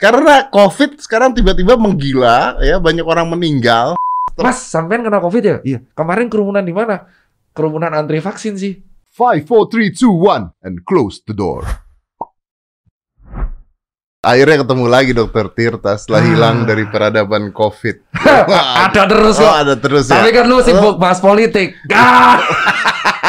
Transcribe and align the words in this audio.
Karena 0.00 0.48
COVID 0.48 0.96
sekarang 0.96 1.36
tiba-tiba 1.36 1.76
menggila, 1.76 2.56
ya 2.58 2.80
banyak 2.80 3.04
orang 3.04 3.28
meninggal. 3.28 4.00
Mas, 4.34 4.64
sampean 4.64 5.04
kena 5.04 5.20
COVID 5.20 5.42
ya? 5.44 5.56
Iya. 5.60 5.78
Kemarin 5.92 6.32
kerumunan 6.32 6.64
di 6.64 6.72
mana? 6.72 7.04
Kerumunan 7.52 7.92
antri 7.92 8.16
vaksin 8.16 8.56
sih. 8.56 8.80
Five, 9.12 9.44
four, 9.44 9.68
three, 9.68 9.92
two, 9.92 10.08
one, 10.08 10.56
and 10.64 10.80
close 10.82 11.20
the 11.20 11.36
door. 11.36 11.68
Akhirnya 14.20 14.60
ketemu 14.60 14.84
lagi 14.84 15.12
Dokter 15.12 15.48
Tirta 15.48 15.96
setelah 15.96 16.20
Ah. 16.20 16.28
hilang 16.28 16.56
dari 16.64 16.84
peradaban 16.84 17.52
COVID. 17.52 17.96
ada 18.88 19.02
terus 19.04 19.36
Oh, 19.36 19.44
kok. 19.44 19.52
ada 19.54 19.74
terus 19.76 20.04
ya. 20.08 20.20
Tapi 20.20 20.28
kan 20.30 20.44
lu 20.44 20.60
sibuk 20.60 20.96
bahas 20.96 21.20
politik. 21.20 21.76
Ah! 21.88 22.40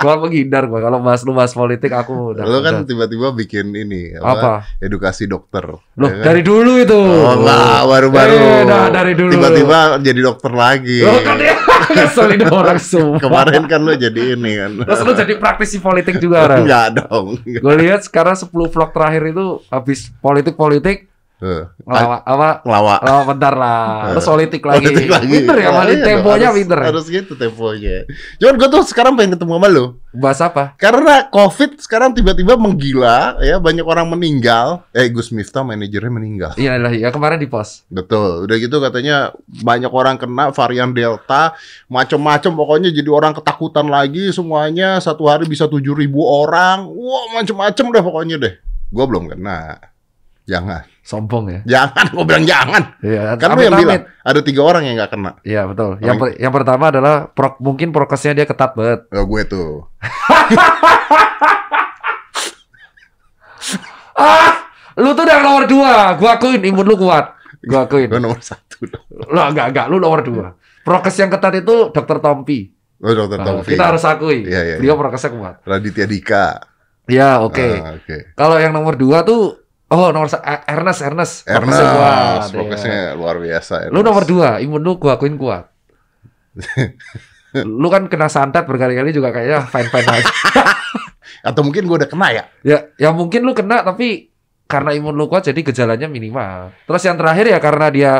gua 0.00 0.14
menghindar 0.20 0.64
gua 0.68 0.80
kalau 0.84 0.98
bahas 1.00 1.20
lu 1.24 1.32
bahas 1.32 1.52
politik 1.56 1.92
aku 1.92 2.36
udah. 2.36 2.44
Lu 2.44 2.58
kan 2.60 2.84
tiba-tiba 2.84 3.32
bikin 3.32 3.72
ini 3.72 4.16
apa? 4.16 4.66
Edukasi 4.80 5.24
dokter. 5.24 5.64
Loh, 5.70 6.10
ya 6.10 6.20
kan? 6.20 6.24
dari 6.32 6.42
dulu 6.44 6.72
itu. 6.80 6.96
Oh 6.96 7.34
enggak, 7.36 7.80
baru-baru. 7.88 8.36
Eh, 8.36 8.62
dah, 8.68 8.86
dari 8.92 9.12
dulu. 9.16 9.30
Tiba-tiba 9.32 9.78
jadi 10.04 10.20
dokter 10.20 10.52
lagi. 10.52 11.00
Loh, 11.04 11.20
kan 11.24 11.36
ya 11.40 11.56
ngeselin 11.96 12.42
orang 12.60 12.78
semua. 12.80 13.18
Kemarin 13.20 13.62
kan 13.68 13.80
lu 13.80 13.92
jadi 13.96 14.36
ini 14.36 14.52
kan. 14.58 14.70
Terus 14.84 15.00
lu 15.02 15.12
jadi 15.16 15.32
praktisi 15.38 15.78
politik 15.80 16.20
juga, 16.20 16.46
Ran. 16.48 16.64
Enggak 16.64 16.86
dong. 17.04 17.40
Gue 17.44 17.74
lihat 17.80 18.04
sekarang 18.04 18.36
10 18.36 18.50
vlog 18.52 18.90
terakhir 18.92 19.22
itu 19.32 19.46
habis 19.72 20.12
politik-politik 20.20 21.08
Ngelawak 21.36 22.20
apa 22.24 22.48
Ngelawak. 22.64 23.00
Oh, 23.04 23.22
bentar 23.28 23.52
lah. 23.52 24.08
Terus 24.16 24.24
politik 24.24 24.62
lagi. 24.64 24.78
Politik 24.80 25.08
lagi. 25.12 25.26
Pinter 25.28 25.56
ya, 25.56 25.62
Iya, 25.62 25.70
Mali. 25.70 25.92
iya 25.92 26.04
Temponya 26.08 26.46
harus- 26.48 26.56
pinter. 26.56 26.78
Harus 26.80 27.04
gitu 27.06 27.32
temponya. 27.36 27.96
Cuman 28.40 28.54
gue 28.56 28.68
tuh 28.72 28.82
sekarang 28.88 29.12
pengen 29.14 29.36
ketemu 29.36 29.52
sama 29.60 29.68
lu. 29.68 29.84
Bahas 30.16 30.40
apa? 30.40 30.72
Karena 30.80 31.28
COVID 31.28 31.76
sekarang 31.76 32.16
tiba-tiba 32.16 32.56
menggila, 32.56 33.36
ya 33.38 33.60
banyak 33.60 33.84
orang 33.84 34.08
meninggal. 34.08 34.88
Eh, 34.90 35.12
Gus 35.12 35.28
Miftah 35.28 35.60
manajernya 35.60 36.08
meninggal. 36.08 36.50
Iya 36.56 36.80
lah, 36.80 36.88
ya 36.88 37.12
kemarin 37.12 37.36
di 37.36 37.44
pos. 37.44 37.84
Betul. 37.86 38.48
Udah 38.48 38.56
gitu 38.56 38.80
katanya 38.80 39.36
banyak 39.44 39.92
orang 39.92 40.16
kena 40.16 40.48
varian 40.50 40.96
Delta, 40.96 41.52
macem-macem 41.86 42.48
pokoknya 42.50 42.88
jadi 42.88 43.10
orang 43.12 43.36
ketakutan 43.36 43.86
lagi 43.86 44.32
semuanya. 44.32 44.96
Satu 44.98 45.28
hari 45.28 45.44
bisa 45.44 45.68
7000 45.68 46.08
orang. 46.24 46.88
Wah, 46.88 47.36
macem-macem 47.36 47.84
deh 47.92 48.00
pokoknya 48.00 48.36
deh. 48.40 48.54
Gua 48.88 49.04
belum 49.04 49.28
kena. 49.28 49.76
Jangan. 50.46 50.82
Sombong 51.02 51.44
ya. 51.46 51.60
Jangan, 51.66 52.06
gua 52.10 52.24
bilang 52.24 52.42
jangan. 52.44 52.82
Iya, 52.98 53.34
Kan 53.34 53.48
lu 53.52 53.62
yang 53.62 53.74
amit. 53.74 53.82
bilang 53.82 54.02
ada 54.20 54.40
tiga 54.40 54.62
orang 54.62 54.82
yang 54.82 54.94
nggak 54.94 55.10
kena. 55.10 55.32
Iya, 55.42 55.66
betul. 55.66 55.98
Yang 56.00 56.16
per- 56.16 56.36
yang 56.36 56.52
pertama 56.52 56.84
adalah 56.88 57.14
pro- 57.28 57.58
mungkin 57.58 57.90
prokesnya 57.90 58.32
dia 58.32 58.42
ketat 58.44 58.74
banget. 58.74 59.06
Oh, 59.10 59.22
gue 59.24 59.42
tuh. 59.44 59.70
Ah, 64.16 64.64
lu 64.96 65.12
tuh 65.12 65.24
udah 65.24 65.38
nomor 65.42 65.64
dua. 65.66 66.16
Gua 66.16 66.30
akuin 66.36 66.62
imun 66.62 66.86
lu 66.86 66.96
kuat. 66.96 67.36
Gua 67.60 67.84
akuin. 67.84 68.08
Gue 68.08 68.16
nomor 68.16 68.40
satu. 68.40 68.88
Lo 69.28 69.40
enggak 69.42 69.72
enggak, 69.72 69.86
lu 69.88 70.00
nomor 70.00 70.24
dua. 70.24 70.56
Prokes 70.80 71.16
yang 71.18 71.28
ketat 71.28 71.52
itu 71.58 71.90
Dokter 71.90 72.16
Tompi. 72.18 72.70
Oh, 72.96 73.12
dokter 73.12 73.36
Nah, 73.36 73.60
Taufik. 73.60 73.76
kita 73.76 73.92
harus 73.92 74.02
akui. 74.02 74.48
Iya, 74.48 74.60
iya, 74.64 74.76
Beliau 74.80 74.96
prokesnya 74.96 75.28
kuat. 75.28 75.54
Raditya 75.68 76.06
Dika. 76.08 76.46
Ya, 77.06 77.38
oke. 77.38 77.68
Ah, 77.76 77.92
Oke. 77.92 78.32
Kalau 78.32 78.56
yang 78.56 78.72
nomor 78.72 78.96
dua 78.96 79.20
tuh, 79.20 79.65
oh 79.92 80.08
nomor 80.10 80.28
eh, 80.30 80.60
Ernest, 80.70 81.00
Ernest. 81.02 81.34
Prokesnya 81.46 81.86
kuat, 81.94 82.40
Ernest, 82.50 82.84
ya. 82.86 83.14
luar 83.14 83.36
biasa. 83.38 83.74
Lu 83.88 84.00
Ernest. 84.00 84.06
nomor 84.06 84.24
dua, 84.26 84.48
imun 84.58 84.82
lu 84.82 84.92
gua 84.98 85.14
akuin 85.18 85.38
kuat. 85.38 85.70
lu 87.80 87.88
kan 87.88 88.10
kena 88.10 88.28
santet 88.28 88.66
berkali-kali 88.66 89.14
juga 89.14 89.32
kayaknya 89.32 89.64
fine-fine 89.70 90.08
aja. 90.08 90.32
Atau 91.48 91.62
mungkin 91.62 91.86
gue 91.86 91.96
udah 92.02 92.10
kena 92.10 92.28
ya? 92.34 92.44
ya, 92.66 92.78
ya 92.98 93.10
mungkin 93.14 93.46
lu 93.46 93.54
kena 93.54 93.86
tapi 93.86 94.34
karena 94.66 94.90
imun 94.98 95.14
lu 95.14 95.30
kuat 95.30 95.46
jadi 95.46 95.60
gejalanya 95.62 96.10
minimal. 96.10 96.74
Terus 96.90 97.02
yang 97.06 97.16
terakhir 97.16 97.46
ya 97.46 97.58
karena 97.62 97.86
dia 97.88 98.12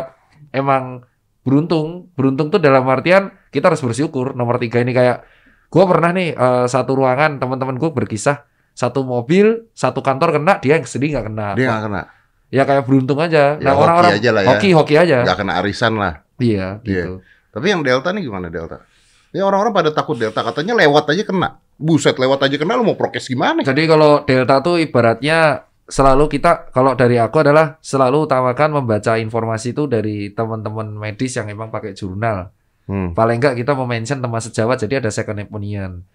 emang 0.55 1.03
beruntung. 1.43 2.07
Beruntung 2.15 2.47
tuh 2.49 2.63
dalam 2.63 2.87
artian 2.87 3.35
kita 3.51 3.67
harus 3.67 3.83
bersyukur. 3.83 4.31
Nomor 4.31 4.57
tiga 4.63 4.79
ini 4.79 4.95
kayak 4.95 5.27
gua 5.67 5.83
pernah 5.85 6.15
nih 6.15 6.33
eh, 6.33 6.65
satu 6.71 6.95
ruangan 6.95 7.37
teman-teman 7.43 7.75
gua 7.75 7.91
berkisah 7.91 8.47
satu 8.77 9.01
mobil 9.01 9.65
satu 9.73 10.05
kantor 10.05 10.37
kena 10.37 10.61
dia 10.61 10.77
yang 10.77 10.85
sedih 10.85 11.17
nggak 11.17 11.25
kena. 11.33 11.47
Dia 11.57 11.65
nggak 11.73 11.83
kena. 11.89 12.01
Ya 12.53 12.63
kayak 12.63 12.85
beruntung 12.85 13.17
aja. 13.17 13.57
Ya, 13.57 13.65
nah 13.65 13.73
hoki 13.73 13.83
orang-orang 13.89 14.11
aja 14.21 14.29
lah 14.29 14.41
ya. 14.45 14.49
hoki 14.53 14.69
hoki 14.77 14.95
aja. 15.01 15.17
Nggak 15.25 15.37
kena 15.41 15.53
arisan 15.57 15.93
lah. 15.97 16.13
Iya 16.37 16.77
Iya. 16.85 17.03
gitu. 17.09 17.13
Tapi 17.57 17.65
yang 17.73 17.81
Delta 17.81 18.13
nih 18.13 18.21
gimana 18.21 18.53
Delta? 18.53 18.85
Ya 19.33 19.43
orang-orang 19.49 19.73
pada 19.73 19.89
takut 19.89 20.13
Delta. 20.13 20.45
Katanya 20.45 20.77
lewat 20.77 21.09
aja 21.09 21.25
kena. 21.25 21.57
Buset, 21.81 22.21
lewat 22.21 22.45
aja 22.45 22.55
kena 22.57 22.77
lu 22.77 22.85
mau 22.85 22.97
prokes 22.97 23.25
gimana? 23.25 23.65
Jadi 23.65 23.85
kalau 23.89 24.21
delta 24.25 24.61
tuh 24.61 24.77
ibaratnya 24.77 25.65
selalu 25.89 26.25
kita 26.37 26.69
kalau 26.69 26.93
dari 26.93 27.17
aku 27.17 27.41
adalah 27.41 27.81
selalu 27.81 28.29
utamakan 28.29 28.81
membaca 28.81 29.17
informasi 29.17 29.73
itu 29.73 29.89
dari 29.89 30.29
teman-teman 30.35 30.93
medis 30.93 31.33
yang 31.33 31.49
emang 31.49 31.73
pakai 31.73 31.97
jurnal. 31.97 32.53
Hmm. 32.85 33.17
Paling 33.17 33.41
enggak 33.41 33.55
kita 33.57 33.73
mention 33.73 34.21
teman 34.21 34.41
sejawat 34.41 34.77
jadi 34.85 35.01
ada 35.01 35.09
second 35.09 35.41
opinion. 35.43 36.05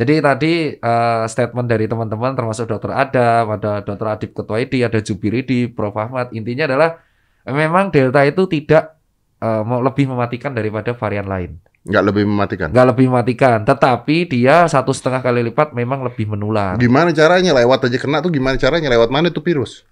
Jadi 0.00 0.14
tadi 0.24 0.52
eh, 0.72 1.24
statement 1.28 1.68
dari 1.68 1.84
teman-teman 1.84 2.32
termasuk 2.32 2.64
dokter 2.64 2.88
Adam, 2.96 3.52
ada 3.52 3.84
dokter 3.84 4.06
Adib 4.08 4.30
Ketwaidi, 4.32 4.80
ada 4.80 4.96
Jubiridi, 5.04 5.68
Prof 5.68 5.92
Ahmad. 6.00 6.32
Intinya 6.32 6.64
adalah 6.64 7.04
eh, 7.44 7.52
memang 7.52 7.92
delta 7.92 8.24
itu 8.24 8.48
tidak 8.48 8.96
mau 9.40 9.80
lebih 9.80 10.04
mematikan 10.04 10.52
daripada 10.52 10.92
varian 10.92 11.24
lain. 11.24 11.56
Nggak 11.80 12.04
lebih 12.12 12.24
mematikan. 12.28 12.68
Nggak 12.68 12.86
lebih 12.92 13.06
mematikan, 13.08 13.58
tetapi 13.64 14.28
dia 14.28 14.68
satu 14.68 14.92
setengah 14.92 15.24
kali 15.24 15.40
lipat 15.48 15.72
memang 15.72 16.04
lebih 16.04 16.28
menular. 16.28 16.76
Gimana 16.76 17.08
caranya 17.16 17.56
lewat 17.56 17.88
aja 17.88 17.96
kena 17.96 18.20
tuh 18.20 18.28
gimana 18.28 18.60
caranya? 18.60 18.92
Lewat 18.92 19.08
mana 19.08 19.32
tuh 19.32 19.40
virus? 19.40 19.88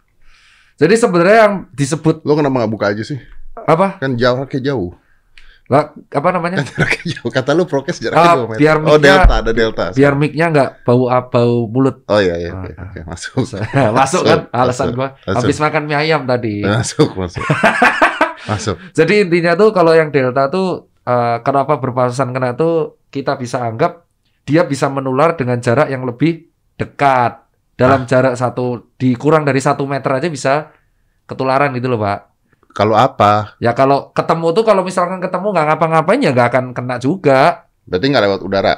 Jadi 0.77 0.95
sebenarnya 1.01 1.39
yang 1.49 1.55
disebut 1.73 2.23
Lo 2.29 2.37
kenapa 2.37 2.61
nggak 2.65 2.73
buka 2.77 2.87
aja 2.93 3.03
sih? 3.03 3.19
apa? 3.65 3.99
Kan 3.99 4.21
jauh 4.21 4.45
kayak 4.45 4.65
jauh. 4.69 4.93
Lah, 5.69 5.93
apa 5.93 6.29
namanya? 6.33 6.65
Jauh. 7.05 7.29
Kata 7.29 7.53
lu 7.53 7.69
prokes 7.69 8.01
jaraknya 8.01 8.25
Ah, 8.25 8.56
biar 8.56 8.77
oh 8.81 8.97
delta 8.97 9.45
ada 9.45 9.53
delta. 9.53 9.93
Biar 9.93 10.17
mic-nya 10.17 10.49
nggak 10.49 10.71
bau 10.81 11.12
bau 11.29 11.69
mulut. 11.69 12.09
Oh 12.09 12.17
iya 12.17 12.41
iya. 12.41 12.56
Oke, 12.56 12.73
Ah, 12.73 12.89
oke, 12.89 12.99
masuk. 13.05 13.45
masuk 14.01 14.23
kan 14.25 14.41
alasan 14.49 14.87
masuk, 14.93 14.97
gua. 14.97 15.09
masuk. 15.28 15.37
Habis 15.45 15.59
makan 15.61 15.83
mie 15.84 15.97
ayam 16.01 16.25
tadi. 16.25 16.65
Masuk 16.73 17.12
masuk. 17.12 17.45
masuk. 18.51 18.77
Jadi 18.97 19.28
intinya 19.28 19.53
tuh 19.61 19.69
kalau 19.77 19.93
yang 19.93 20.09
delta 20.09 20.49
tuh 20.49 20.89
eh, 21.05 21.37
kenapa 21.45 21.77
berpapasan 21.77 22.33
kena 22.33 22.57
tuh 22.57 23.05
kita 23.12 23.37
bisa 23.37 23.61
anggap 23.61 24.09
dia 24.49 24.65
bisa 24.65 24.89
menular 24.89 25.37
dengan 25.37 25.61
jarak 25.61 25.93
yang 25.93 26.09
lebih 26.09 26.49
dekat. 26.81 27.45
Dalam 27.78 28.09
jarak 28.09 28.34
satu 28.34 28.97
dikurang 28.99 29.45
dari 29.45 29.61
satu 29.62 29.84
meter 29.87 30.11
aja 30.17 30.27
bisa 30.33 30.73
ketularan 31.28 31.77
gitu 31.77 31.93
loh 31.93 32.01
pak. 32.01 32.38
Kalau 32.78 32.94
apa? 32.94 33.59
Ya 33.59 33.75
kalau 33.75 34.15
ketemu 34.15 34.55
tuh 34.55 34.62
kalau 34.62 34.87
misalkan 34.87 35.19
ketemu 35.19 35.50
nggak 35.50 35.66
ngapa-ngapain 35.75 36.22
ya 36.22 36.31
nggak 36.31 36.49
akan 36.55 36.65
kena 36.71 37.03
juga. 37.03 37.66
Berarti 37.91 38.06
nggak 38.06 38.25
lewat 38.31 38.41
udara. 38.47 38.75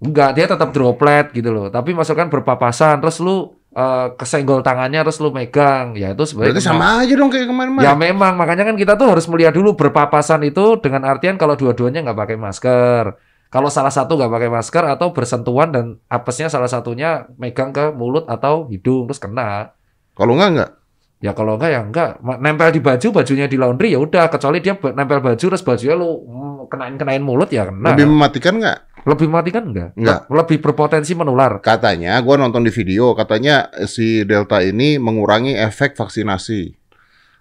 Enggak, 0.00 0.38
dia 0.38 0.46
tetap 0.46 0.70
droplet 0.70 1.28
gitu 1.34 1.50
loh. 1.50 1.66
Tapi 1.66 1.92
masukkan 1.92 2.30
berpapasan, 2.30 3.02
terus 3.02 3.18
lu 3.18 3.58
eh, 3.74 4.06
kesenggol 4.14 4.62
tangannya, 4.62 5.02
terus 5.02 5.18
lu 5.18 5.34
megang. 5.34 5.98
Ya 5.98 6.14
itu 6.14 6.24
sebenarnya 6.30 6.56
Berarti 6.56 6.64
sama 6.64 7.02
aja 7.02 7.12
dong 7.18 7.28
kayak 7.28 7.44
Ya 7.44 7.50
kemarin-kemarin. 7.50 7.98
memang, 7.98 8.32
makanya 8.38 8.64
kan 8.70 8.76
kita 8.78 8.94
tuh 8.94 9.10
harus 9.10 9.26
melihat 9.26 9.50
dulu 9.52 9.74
berpapasan 9.74 10.46
itu 10.46 10.78
dengan 10.78 11.04
artian 11.10 11.34
kalau 11.34 11.58
dua-duanya 11.58 12.06
nggak 12.06 12.16
pakai 12.22 12.38
masker. 12.38 13.04
Kalau 13.50 13.66
salah 13.66 13.90
satu 13.90 14.14
nggak 14.14 14.30
pakai 14.30 14.50
masker 14.54 14.84
atau 14.94 15.10
bersentuhan 15.10 15.74
dan 15.74 15.84
apesnya 16.06 16.46
salah 16.46 16.70
satunya 16.70 17.26
megang 17.34 17.74
ke 17.74 17.90
mulut 17.90 18.30
atau 18.30 18.70
hidung 18.70 19.10
terus 19.10 19.18
kena. 19.18 19.74
Kalau 20.14 20.38
nggak 20.38 20.48
nggak. 20.54 20.70
Ya 21.20 21.36
kalau 21.36 21.60
enggak 21.60 21.70
ya 21.70 21.80
enggak. 21.84 22.10
Nempel 22.40 22.72
di 22.72 22.80
baju, 22.80 23.06
bajunya 23.12 23.44
di 23.44 23.60
laundry 23.60 23.92
ya 23.92 24.00
udah. 24.00 24.32
Kecuali 24.32 24.64
dia 24.64 24.72
nempel 24.72 25.20
baju 25.20 25.36
terus 25.36 25.60
bajunya 25.60 25.92
lu 25.92 26.24
mm, 26.24 26.72
kenain-kenain 26.72 27.20
mulut 27.20 27.52
ya 27.52 27.68
kena. 27.68 27.92
Lebih 27.92 28.08
mematikan 28.08 28.56
nggak? 28.56 28.78
Lebih 29.04 29.28
mati 29.32 29.48
kan 29.52 29.64
enggak? 29.68 29.96
Enggak. 29.96 30.28
Le- 30.28 30.44
Lebih 30.44 30.56
berpotensi 30.60 31.12
menular. 31.16 31.60
Katanya, 31.60 32.20
gua 32.20 32.36
nonton 32.36 32.64
di 32.64 32.72
video, 32.72 33.12
katanya 33.16 33.68
si 33.88 34.24
Delta 34.28 34.60
ini 34.60 35.00
mengurangi 35.00 35.56
efek 35.56 35.96
vaksinasi. 35.96 36.76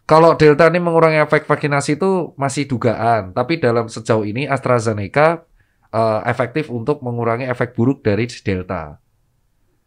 Kalau 0.08 0.34
Delta 0.40 0.72
ini 0.72 0.80
mengurangi 0.82 1.20
efek 1.22 1.46
vaksinasi 1.46 2.00
itu 2.00 2.34
masih 2.40 2.66
dugaan, 2.66 3.36
tapi 3.36 3.60
dalam 3.62 3.92
sejauh 3.92 4.24
ini 4.26 4.48
AstraZeneca 4.48 5.46
eh, 5.92 6.20
efektif 6.28 6.72
untuk 6.72 7.04
mengurangi 7.04 7.46
efek 7.46 7.76
buruk 7.76 8.02
dari 8.02 8.26
Delta. 8.28 8.98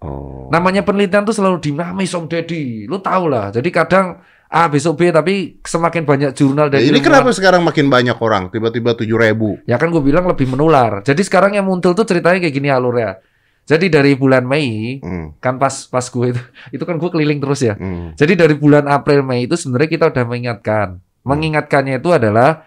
Oh. 0.02 0.50
Namanya 0.50 0.82
penelitian 0.82 1.22
tuh 1.22 1.32
selalu 1.32 1.62
dinamis 1.62 2.10
Om 2.10 2.26
Deddy, 2.26 2.84
lu 2.84 2.98
tau 2.98 3.24
lah. 3.24 3.48
Jadi 3.48 3.70
kadang 3.70 4.18
A 4.46 4.68
besok 4.68 4.98
B, 4.98 5.08
tapi 5.08 5.56
semakin 5.58 6.04
banyak 6.04 6.30
jurnal 6.32 6.68
Ya, 6.68 6.76
dari 6.76 6.84
ini 6.84 6.98
ilmuwan- 6.98 7.06
kenapa 7.24 7.30
sekarang 7.32 7.62
makin 7.62 7.88
banyak 7.88 8.18
orang? 8.18 8.50
Tiba-tiba 8.50 8.92
tujuh 8.92 9.16
ribu. 9.16 9.56
Ya 9.64 9.78
kan 9.78 9.88
gue 9.88 10.02
bilang 10.02 10.26
lebih 10.26 10.44
menular. 10.44 11.00
Jadi 11.00 11.22
sekarang 11.22 11.54
yang 11.54 11.64
muncul 11.64 11.94
tuh 11.94 12.04
ceritanya 12.04 12.36
kayak 12.36 12.52
gini 12.52 12.68
alurnya. 12.68 13.16
Jadi 13.62 13.88
dari 13.88 14.12
bulan 14.12 14.42
Mei, 14.42 14.98
Hmm, 14.98 15.38
kan 15.38 15.56
pas 15.56 15.72
pas 15.86 16.02
gue 16.02 16.26
itu, 16.28 16.42
itu 16.76 16.82
kan 16.82 16.98
gue 16.98 17.08
keliling 17.08 17.38
terus 17.38 17.62
ya. 17.62 17.72
hmm. 17.72 18.12
Jadi 18.12 18.32
dari 18.34 18.52
bulan 18.52 18.84
April 18.84 19.22
Mei 19.22 19.46
itu 19.46 19.54
sebenarnya 19.54 19.88
kita 19.88 20.04
udah 20.10 20.24
mengingatkan. 20.26 20.88
Mengingatkannya 21.22 21.96
itu 21.96 22.10
adalah 22.10 22.66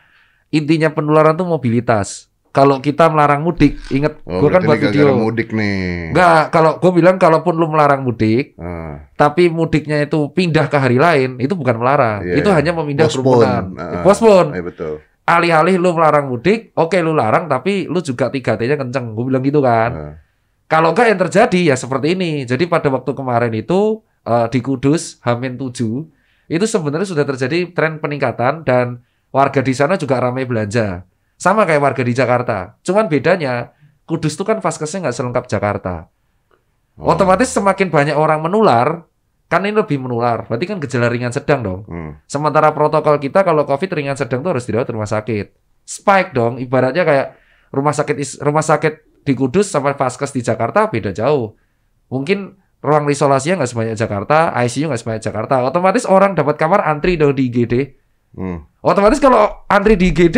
intinya 0.49 0.89
penularan 0.89 1.35
tuh 1.35 1.45
mobilitas. 1.45 2.31
Kalau 2.55 2.79
kita 2.79 3.11
melarang 3.11 3.43
mudik, 3.43 3.75
inget 3.91 4.15
Oh, 4.23 4.39
gue 4.39 4.47
kan 4.47 4.63
buat 4.63 4.79
video. 4.79 5.11
mudik 5.11 5.51
nih. 5.51 6.15
Enggak, 6.15 6.55
kalau 6.55 6.79
gue 6.79 6.91
bilang 6.95 7.19
kalaupun 7.19 7.51
lu 7.51 7.67
melarang 7.67 8.07
mudik, 8.07 8.55
Ah, 8.55 9.11
tapi 9.19 9.51
mudiknya 9.51 9.99
itu 9.99 10.31
pindah 10.31 10.71
ke 10.71 10.77
hari 10.79 10.95
lain, 10.95 11.35
itu 11.35 11.51
bukan 11.51 11.75
melarang. 11.75 12.23
Iya, 12.23 12.39
itu 12.39 12.47
iya. 12.47 12.55
hanya 12.55 12.71
memindah 12.71 13.11
kerumunan. 13.11 13.75
Ah, 13.75 13.99
Postpone. 13.99 14.55
iya 14.55 14.63
betul. 14.63 15.03
Alih-alih 15.27 15.75
lu 15.75 15.91
melarang 15.91 16.31
mudik, 16.31 16.71
oke 16.73 16.95
lu 17.03 17.11
larang, 17.11 17.51
tapi 17.51 17.91
lu 17.91 17.99
juga 17.99 18.31
3T-nya 18.31 18.79
kenceng. 18.79 19.11
Gue 19.11 19.27
bilang 19.27 19.43
gitu 19.43 19.59
kan. 19.59 19.91
Ah. 19.91 20.13
Kalau 20.65 20.95
enggak 20.95 21.11
yang 21.11 21.19
terjadi 21.19 21.59
ya 21.69 21.75
seperti 21.75 22.15
ini. 22.15 22.47
Jadi 22.47 22.65
pada 22.65 22.87
waktu 22.87 23.11
kemarin 23.11 23.51
itu 23.51 23.99
eh, 24.23 24.47
di 24.47 24.63
Kudus 24.63 25.19
Hamin 25.21 25.59
7 25.59 25.75
itu 26.47 26.65
sebenarnya 26.65 27.05
sudah 27.05 27.25
terjadi 27.25 27.73
tren 27.73 27.99
peningkatan 27.99 28.63
dan 28.63 29.03
warga 29.29 29.59
di 29.59 29.73
sana 29.75 29.99
juga 29.99 30.23
ramai 30.23 30.47
belanja. 30.47 31.03
Sama 31.35 31.67
kayak 31.67 31.81
warga 31.83 32.03
di 32.03 32.13
Jakarta. 32.15 32.79
Cuman 32.81 33.11
bedanya 33.11 33.75
Kudus 34.05 34.37
itu 34.37 34.45
kan 34.45 34.61
vaskesnya 34.61 35.09
nggak 35.09 35.17
selengkap 35.17 35.45
Jakarta. 35.49 36.13
Oh. 36.95 37.09
Otomatis 37.11 37.49
semakin 37.49 37.89
banyak 37.89 38.13
orang 38.13 38.37
menular, 38.37 39.09
kan 39.49 39.65
ini 39.65 39.73
lebih 39.73 39.97
menular. 39.97 40.45
Berarti 40.45 40.65
kan 40.69 40.77
gejala 40.77 41.09
ringan 41.09 41.33
sedang 41.33 41.65
dong. 41.65 41.81
Hmm. 41.89 42.11
Sementara 42.29 42.69
protokol 42.69 43.17
kita 43.17 43.41
kalau 43.41 43.65
COVID 43.65 43.97
ringan 43.97 44.13
sedang 44.13 44.45
tuh 44.45 44.53
harus 44.53 44.69
dirawat 44.69 44.87
di 44.87 44.93
rumah 44.93 45.09
sakit. 45.09 45.45
Spike 45.85 46.37
dong, 46.37 46.61
ibaratnya 46.61 47.01
kayak 47.01 47.27
rumah 47.73 47.97
sakit 47.97 48.45
rumah 48.45 48.61
sakit 48.61 49.25
di 49.25 49.33
Kudus 49.33 49.73
sama 49.73 49.97
vaskes 49.97 50.29
di 50.29 50.45
Jakarta 50.45 50.85
beda 50.85 51.09
jauh. 51.09 51.57
Mungkin 52.13 52.61
ruang 52.85 53.09
isolasinya 53.09 53.65
nggak 53.65 53.71
sebanyak 53.73 53.95
Jakarta, 53.97 54.53
ICU 54.53 54.93
nggak 54.93 55.01
sebanyak 55.01 55.23
Jakarta. 55.25 55.65
Otomatis 55.65 56.05
orang 56.05 56.37
dapat 56.37 56.61
kamar 56.61 56.85
antri 56.85 57.17
dong 57.17 57.33
di 57.33 57.49
IGD. 57.49 57.73
Hmm. 58.37 58.69
Otomatis 58.85 59.17
kalau 59.17 59.65
antri 59.65 59.97
di 59.97 60.13
IGD 60.13 60.37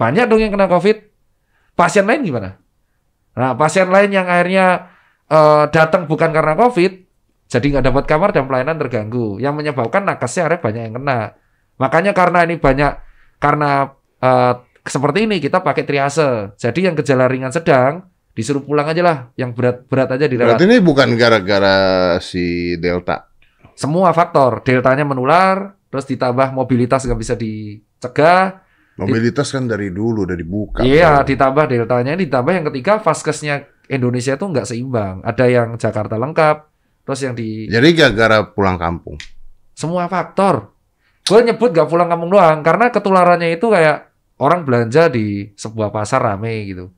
banyak 0.00 0.24
dong 0.24 0.40
yang 0.40 0.56
kena 0.56 0.64
COVID. 0.64 0.96
Pasien 1.76 2.08
lain 2.08 2.24
gimana? 2.24 2.56
Nah, 3.36 3.52
pasien 3.52 3.92
lain 3.92 4.08
yang 4.08 4.24
akhirnya 4.24 4.88
eh, 5.28 5.64
datang 5.68 6.08
bukan 6.08 6.32
karena 6.32 6.56
COVID, 6.56 6.92
jadi 7.52 7.66
nggak 7.76 7.84
dapat 7.92 8.04
kamar 8.08 8.32
dan 8.32 8.48
pelayanan 8.48 8.80
terganggu. 8.80 9.36
Yang 9.36 9.54
menyebabkan 9.60 10.08
nakesnya 10.08 10.48
akhirnya 10.48 10.64
banyak 10.64 10.82
yang 10.88 10.94
kena. 10.96 11.20
Makanya 11.76 12.12
karena 12.16 12.48
ini 12.48 12.56
banyak 12.56 12.92
karena 13.36 13.92
eh, 14.24 14.54
seperti 14.88 15.28
ini 15.28 15.36
kita 15.36 15.60
pakai 15.60 15.84
triase. 15.84 16.56
Jadi 16.56 16.88
yang 16.88 16.96
gejala 16.96 17.28
ringan 17.28 17.52
sedang 17.52 18.08
disuruh 18.32 18.64
pulang 18.64 18.88
aja 18.88 19.02
lah, 19.04 19.18
yang 19.36 19.52
berat-berat 19.52 20.16
aja 20.16 20.24
dirawat. 20.24 20.56
Berarti 20.56 20.64
ini 20.64 20.78
bukan 20.80 21.12
gara-gara 21.18 21.76
si 22.24 22.78
Delta. 22.80 23.28
Semua 23.76 24.16
faktor, 24.16 24.64
deltanya 24.64 25.04
menular, 25.04 25.76
terus 25.92 26.08
ditambah 26.08 26.54
mobilitas 26.56 27.04
nggak 27.04 27.20
bisa 27.20 27.34
dicegah, 27.36 28.64
Mobilitas 28.98 29.54
kan 29.54 29.70
dari 29.70 29.94
dulu 29.94 30.26
udah 30.26 30.36
dibuka. 30.36 30.80
Iya, 30.82 31.22
bro. 31.22 31.28
ditambah 31.30 31.64
deltanya, 31.70 32.12
ditambah 32.18 32.52
yang 32.52 32.66
ketiga 32.72 32.98
vaskesnya 32.98 33.68
Indonesia 33.86 34.34
itu 34.34 34.44
nggak 34.44 34.66
seimbang. 34.66 35.22
Ada 35.22 35.44
yang 35.46 35.68
Jakarta 35.78 36.18
lengkap, 36.18 36.56
terus 37.06 37.20
yang 37.22 37.34
di 37.34 37.70
Jadi 37.70 37.88
gara-gara 37.96 38.44
pulang 38.50 38.76
kampung. 38.76 39.16
semua 39.80 40.04
faktor. 40.12 40.76
Gue 41.24 41.40
nyebut 41.40 41.72
gak 41.72 41.88
pulang 41.88 42.04
kampung 42.10 42.36
doang, 42.36 42.60
karena 42.60 42.92
ketularannya 42.92 43.56
itu 43.56 43.72
kayak 43.72 44.12
orang 44.36 44.68
belanja 44.68 45.08
di 45.08 45.56
sebuah 45.56 45.88
pasar 45.88 46.20
rame 46.20 46.68
gitu. 46.68 46.92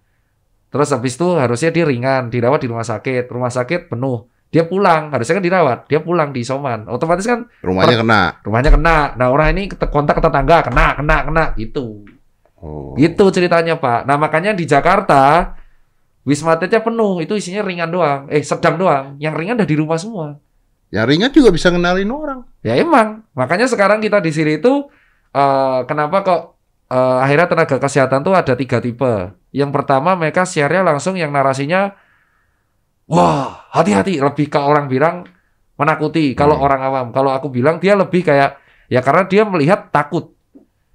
Terus 0.73 0.89
habis 0.91 1.15
itu 1.15 1.37
harusnya 1.37 1.71
dia 1.71 1.85
ringan, 1.85 2.33
dirawat 2.33 2.65
di 2.65 2.69
rumah 2.73 2.83
sakit, 2.83 3.29
rumah 3.29 3.53
sakit 3.53 3.93
penuh. 3.93 4.32
Dia 4.53 4.69
pulang, 4.69 5.09
harusnya 5.09 5.41
kan 5.41 5.45
dirawat, 5.49 5.79
dia 5.89 6.05
pulang 6.05 6.29
di 6.29 6.45
isoman. 6.45 6.85
Otomatis 6.85 7.25
kan 7.25 7.49
Rumahnya 7.65 7.97
kena. 8.05 8.23
rumahnya 8.45 8.71
kena. 8.71 9.17
Nah 9.17 9.33
orang 9.33 9.57
ini 9.57 9.73
kontak 9.73 10.21
ke 10.21 10.23
tetangga, 10.23 10.61
kena, 10.61 10.93
kena, 10.93 11.17
kena, 11.25 11.45
gitu. 11.57 12.05
Oh. 12.61 12.93
Gitu 12.95 13.25
ceritanya 13.33 13.81
Pak. 13.81 14.05
Nah 14.05 14.21
makanya 14.21 14.53
di 14.53 14.69
Jakarta 14.69 15.57
Wisma 16.23 16.55
Atletnya 16.55 16.79
penuh, 16.79 17.19
itu 17.19 17.35
isinya 17.35 17.67
ringan 17.67 17.91
doang, 17.91 18.31
eh 18.31 18.45
sedang 18.47 18.79
doang. 18.79 19.19
Yang 19.19 19.35
ringan 19.43 19.57
udah 19.59 19.67
di 19.67 19.77
rumah 19.81 19.99
semua. 19.99 20.39
Yang 20.95 21.07
ringan 21.11 21.31
juga 21.35 21.49
bisa 21.51 21.73
ngenalin 21.73 22.13
orang. 22.13 22.41
Ya 22.63 22.79
emang, 22.79 23.27
makanya 23.35 23.67
sekarang 23.67 23.99
kita 23.99 24.23
di 24.23 24.31
sini 24.31 24.63
itu 24.63 24.87
eh, 25.35 25.81
kenapa 25.89 26.23
kok 26.23 26.43
eh, 26.93 27.19
akhirnya 27.27 27.49
tenaga 27.51 27.77
kesehatan 27.83 28.23
tuh 28.23 28.37
ada 28.39 28.55
tiga 28.55 28.79
tipe. 28.79 29.35
Yang 29.51 29.71
pertama 29.75 30.15
mereka 30.15 30.47
share-nya 30.47 30.87
langsung 30.87 31.19
yang 31.19 31.35
narasinya, 31.35 31.97
wah 33.13 33.69
hati-hati, 33.71 34.17
lebih 34.17 34.49
ke 34.49 34.57
orang 34.57 34.89
bilang 34.89 35.29
menakuti. 35.77 36.33
Kalau 36.33 36.57
Hmm. 36.57 36.65
orang 36.65 36.81
awam, 36.83 37.07
kalau 37.13 37.31
aku 37.31 37.53
bilang 37.53 37.77
dia 37.77 37.93
lebih 37.93 38.25
kayak 38.25 38.57
ya 38.89 39.05
karena 39.05 39.29
dia 39.29 39.45
melihat 39.45 39.93
takut. 39.93 40.33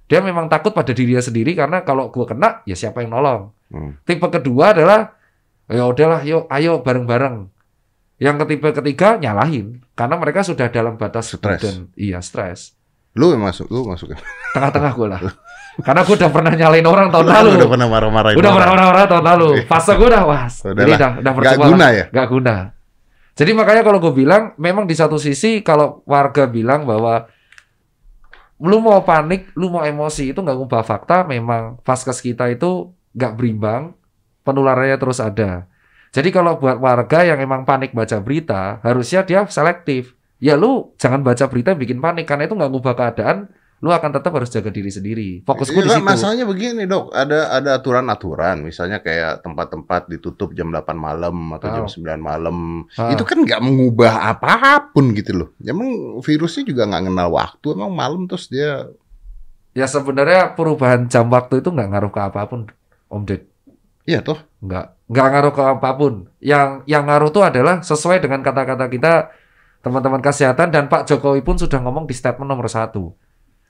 Dia 0.08 0.18
memang 0.18 0.48
takut 0.48 0.72
pada 0.72 0.90
dirinya 0.90 1.20
sendiri 1.20 1.52
karena 1.52 1.84
kalau 1.84 2.08
gua 2.08 2.24
kena 2.24 2.64
ya 2.64 2.72
siapa 2.72 3.04
yang 3.04 3.12
nolong. 3.12 3.52
Hmm. 3.68 3.92
Tipe 4.02 4.24
kedua 4.24 4.72
adalah 4.72 5.14
ya 5.68 5.84
udahlah 5.84 6.24
yuk 6.24 6.48
ayo 6.48 6.80
bareng-bareng. 6.80 7.52
Yang 8.18 8.36
ketipe 8.42 8.74
ketiga 8.74 9.14
nyalahin 9.14 9.84
karena 9.94 10.18
mereka 10.18 10.42
sudah 10.42 10.66
dalam 10.68 10.98
batas 10.98 11.30
Stres. 11.30 11.60
dan 11.62 11.92
iya 11.94 12.18
stres. 12.18 12.74
Lu 13.14 13.30
yang 13.30 13.42
masuk, 13.42 13.68
lu 13.68 13.86
masuk. 13.86 14.10
Tengah-tengah 14.54 14.92
gue 14.92 15.06
lah. 15.06 15.20
karena 15.78 16.02
gue 16.02 16.14
udah 16.18 16.30
pernah 16.34 16.52
nyalain 16.58 16.86
orang 16.86 17.08
tahun 17.14 17.26
lalu. 17.30 17.50
Udah 17.54 17.70
pernah 17.70 17.86
marah-marahin 17.86 18.36
Udah 18.36 18.50
pernah 18.50 18.68
marah-marah 18.74 19.06
tahun 19.06 19.24
lalu. 19.30 19.48
Fase 19.70 19.92
gue 19.94 20.08
udah 20.10 20.22
Ini 20.26 20.82
lah. 20.82 20.98
udah 20.98 21.10
udah 21.22 21.32
Gak 21.38 21.58
guna 21.62 21.86
ya? 21.94 22.04
Gak 22.10 22.28
guna. 22.34 22.56
Jadi 23.38 23.50
makanya 23.54 23.82
kalau 23.86 24.02
gue 24.02 24.10
bilang 24.10 24.58
memang 24.58 24.90
di 24.90 24.98
satu 24.98 25.14
sisi 25.14 25.62
kalau 25.62 26.02
warga 26.10 26.50
bilang 26.50 26.82
bahwa 26.82 27.30
lu 28.58 28.82
mau 28.82 28.98
panik, 29.06 29.54
lu 29.54 29.70
mau 29.70 29.86
emosi 29.86 30.34
itu 30.34 30.42
nggak 30.42 30.58
ngubah 30.58 30.82
fakta. 30.82 31.22
Memang 31.22 31.78
vaskes 31.86 32.18
kita 32.18 32.50
itu 32.50 32.90
nggak 33.14 33.38
berimbang, 33.38 33.94
penularannya 34.42 34.98
terus 34.98 35.22
ada. 35.22 35.70
Jadi 36.10 36.34
kalau 36.34 36.58
buat 36.58 36.82
warga 36.82 37.22
yang 37.22 37.38
emang 37.38 37.62
panik 37.62 37.94
baca 37.94 38.18
berita, 38.18 38.82
harusnya 38.82 39.22
dia 39.22 39.46
selektif. 39.46 40.18
Ya 40.42 40.58
lu 40.58 40.94
jangan 40.98 41.22
baca 41.22 41.46
berita 41.46 41.74
yang 41.74 41.80
bikin 41.82 41.98
panik 42.02 42.26
karena 42.26 42.50
itu 42.50 42.58
nggak 42.58 42.70
ngubah 42.74 42.94
keadaan. 42.98 43.46
Lu 43.78 43.94
akan 43.94 44.10
tetap 44.10 44.34
harus 44.34 44.50
jaga 44.50 44.74
diri 44.74 44.90
sendiri. 44.90 45.28
Fokus 45.46 45.70
gue 45.70 45.86
di 45.86 45.86
Iya, 45.86 46.02
situ. 46.02 46.06
Masalahnya 46.10 46.44
begini 46.44 46.82
dok, 46.84 47.14
ada 47.14 47.54
ada 47.54 47.78
aturan-aturan, 47.78 48.66
misalnya 48.66 48.98
kayak 48.98 49.46
tempat-tempat 49.46 50.10
ditutup 50.10 50.50
jam 50.50 50.74
8 50.74 50.98
malam 50.98 51.54
atau 51.54 51.70
jam 51.70 51.86
Ah. 51.86 51.90
9 51.90 52.18
malam, 52.18 52.56
Ah. 52.98 53.14
itu 53.14 53.22
kan 53.22 53.38
nggak 53.38 53.62
mengubah 53.62 54.34
apa 54.34 54.90
pun 54.90 55.14
gitu 55.14 55.30
loh. 55.32 55.48
Emang 55.62 55.86
virusnya 56.18 56.66
juga 56.66 56.90
nggak 56.90 57.02
kenal 57.06 57.28
waktu, 57.30 57.66
emang 57.72 57.90
malam 57.94 58.26
terus 58.26 58.50
dia 58.50 58.90
Ya 59.76 59.86
sebenarnya 59.86 60.58
perubahan 60.58 61.06
jam 61.06 61.30
waktu 61.30 61.62
itu 61.62 61.70
nggak 61.70 61.88
ngaruh 61.94 62.10
ke 62.10 62.18
apa 62.18 62.50
pun, 62.50 62.66
Om 63.06 63.22
Ded. 63.22 63.46
Iya 64.02 64.26
toh. 64.26 64.42
Nggak, 64.58 65.06
nggak 65.06 65.26
ngaruh 65.30 65.52
ke 65.54 65.62
apa 65.62 65.90
pun. 65.94 66.26
Yang 66.42 66.82
yang 66.90 67.06
ngaruh 67.06 67.30
itu 67.30 67.40
adalah 67.46 67.78
sesuai 67.78 68.18
dengan 68.18 68.42
kata-kata 68.42 68.90
kita 68.90 69.30
teman-teman 69.78 70.18
kesehatan 70.18 70.74
dan 70.74 70.90
Pak 70.90 71.06
Jokowi 71.06 71.46
pun 71.46 71.54
sudah 71.54 71.78
ngomong 71.78 72.10
di 72.10 72.14
statement 72.16 72.50
nomor 72.50 72.66
satu. 72.66 73.14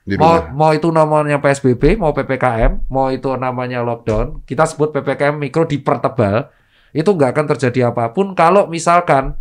Di 0.04 0.16
Mau 0.16 0.40
rumah. 0.40 0.52
mau 0.54 0.70
itu 0.72 0.88
namanya 0.88 1.36
PSBB, 1.42 2.00
mau 2.00 2.16
PPKM, 2.16 2.88
mau 2.88 3.12
itu 3.12 3.28
namanya 3.36 3.84
lockdown, 3.84 4.40
kita 4.48 4.64
sebut 4.64 4.94
PPKM 4.94 5.36
mikro 5.36 5.68
dipertebal, 5.68 6.48
itu 6.96 7.10
nggak 7.12 7.30
akan 7.36 7.46
terjadi 7.54 7.92
apa 7.92 8.16
pun 8.16 8.32
kalau 8.32 8.64
misalkan 8.66 9.36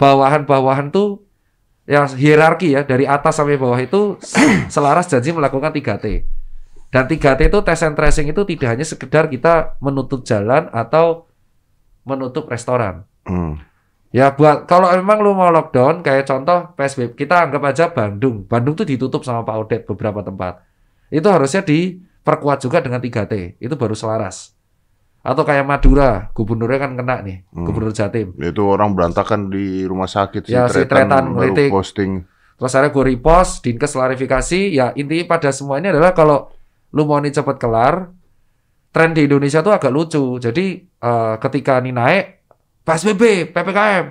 bawahan-bawahan 0.00 0.90
tuh 0.90 1.22
yang 1.86 2.06
hierarki 2.10 2.74
ya 2.74 2.82
dari 2.86 3.06
atas 3.06 3.38
sampai 3.38 3.58
bawah 3.58 3.78
itu 3.78 4.18
selaras 4.74 5.06
janji 5.10 5.30
melakukan 5.30 5.70
3T. 5.70 6.26
Dan 6.90 7.06
3T 7.06 7.40
itu 7.46 7.58
tes 7.62 7.80
and 7.86 7.94
tracing 7.94 8.26
itu 8.34 8.42
tidak 8.42 8.68
hanya 8.74 8.82
sekedar 8.82 9.30
kita 9.30 9.78
menutup 9.78 10.26
jalan 10.26 10.66
atau 10.74 11.30
menutup 12.02 12.50
restoran. 12.50 13.06
Hmm. 13.22 13.62
Ya 14.10 14.34
buat 14.34 14.66
kalau 14.66 14.90
memang 14.90 15.22
lu 15.22 15.38
mau 15.38 15.54
lockdown 15.54 16.02
kayak 16.02 16.26
contoh 16.26 16.74
PSBB 16.74 17.14
kita 17.14 17.46
anggap 17.46 17.62
aja 17.62 17.84
Bandung. 17.94 18.42
Bandung 18.42 18.74
tuh 18.74 18.82
ditutup 18.82 19.22
sama 19.22 19.46
Pak 19.46 19.56
Odet 19.66 19.82
beberapa 19.86 20.18
tempat. 20.26 20.66
Itu 21.14 21.30
harusnya 21.30 21.62
diperkuat 21.62 22.58
juga 22.58 22.82
dengan 22.82 22.98
3T. 22.98 23.62
Itu 23.62 23.78
baru 23.78 23.94
selaras. 23.94 24.58
Atau 25.20 25.44
kayak 25.44 25.68
Madura, 25.68 26.32
gubernurnya 26.32 26.80
kan 26.80 26.96
kena 26.96 27.20
nih, 27.20 27.44
Hmm. 27.52 27.68
gubernur 27.68 27.92
Jatim. 27.92 28.32
Itu 28.40 28.72
orang 28.72 28.96
berantakan 28.96 29.52
di 29.52 29.84
rumah 29.84 30.08
sakit 30.08 30.48
Ya, 30.48 30.64
si 30.64 30.88
Tretan 30.88 31.36
baru 31.36 31.68
posting. 31.68 32.24
Terus 32.56 32.72
akhirnya 32.72 32.92
gue 32.92 33.04
repost, 33.04 33.60
Dinkes 33.60 33.92
klarifikasi, 33.96 34.60
ya 34.72 34.96
intinya 34.96 35.36
pada 35.36 35.52
semua 35.52 35.76
ini 35.76 35.92
adalah 35.92 36.16
kalau 36.16 36.48
lu 36.96 37.04
mau 37.04 37.20
ini 37.20 37.32
cepat 37.32 37.56
kelar, 37.60 38.08
tren 38.92 39.12
di 39.12 39.28
Indonesia 39.28 39.60
tuh 39.60 39.76
agak 39.76 39.92
lucu. 39.92 40.40
Jadi 40.40 40.88
eh, 40.88 41.34
ketika 41.40 41.84
ini 41.84 41.92
naik, 41.92 42.39
PSBB, 42.90 43.22
PPKM, 43.50 44.06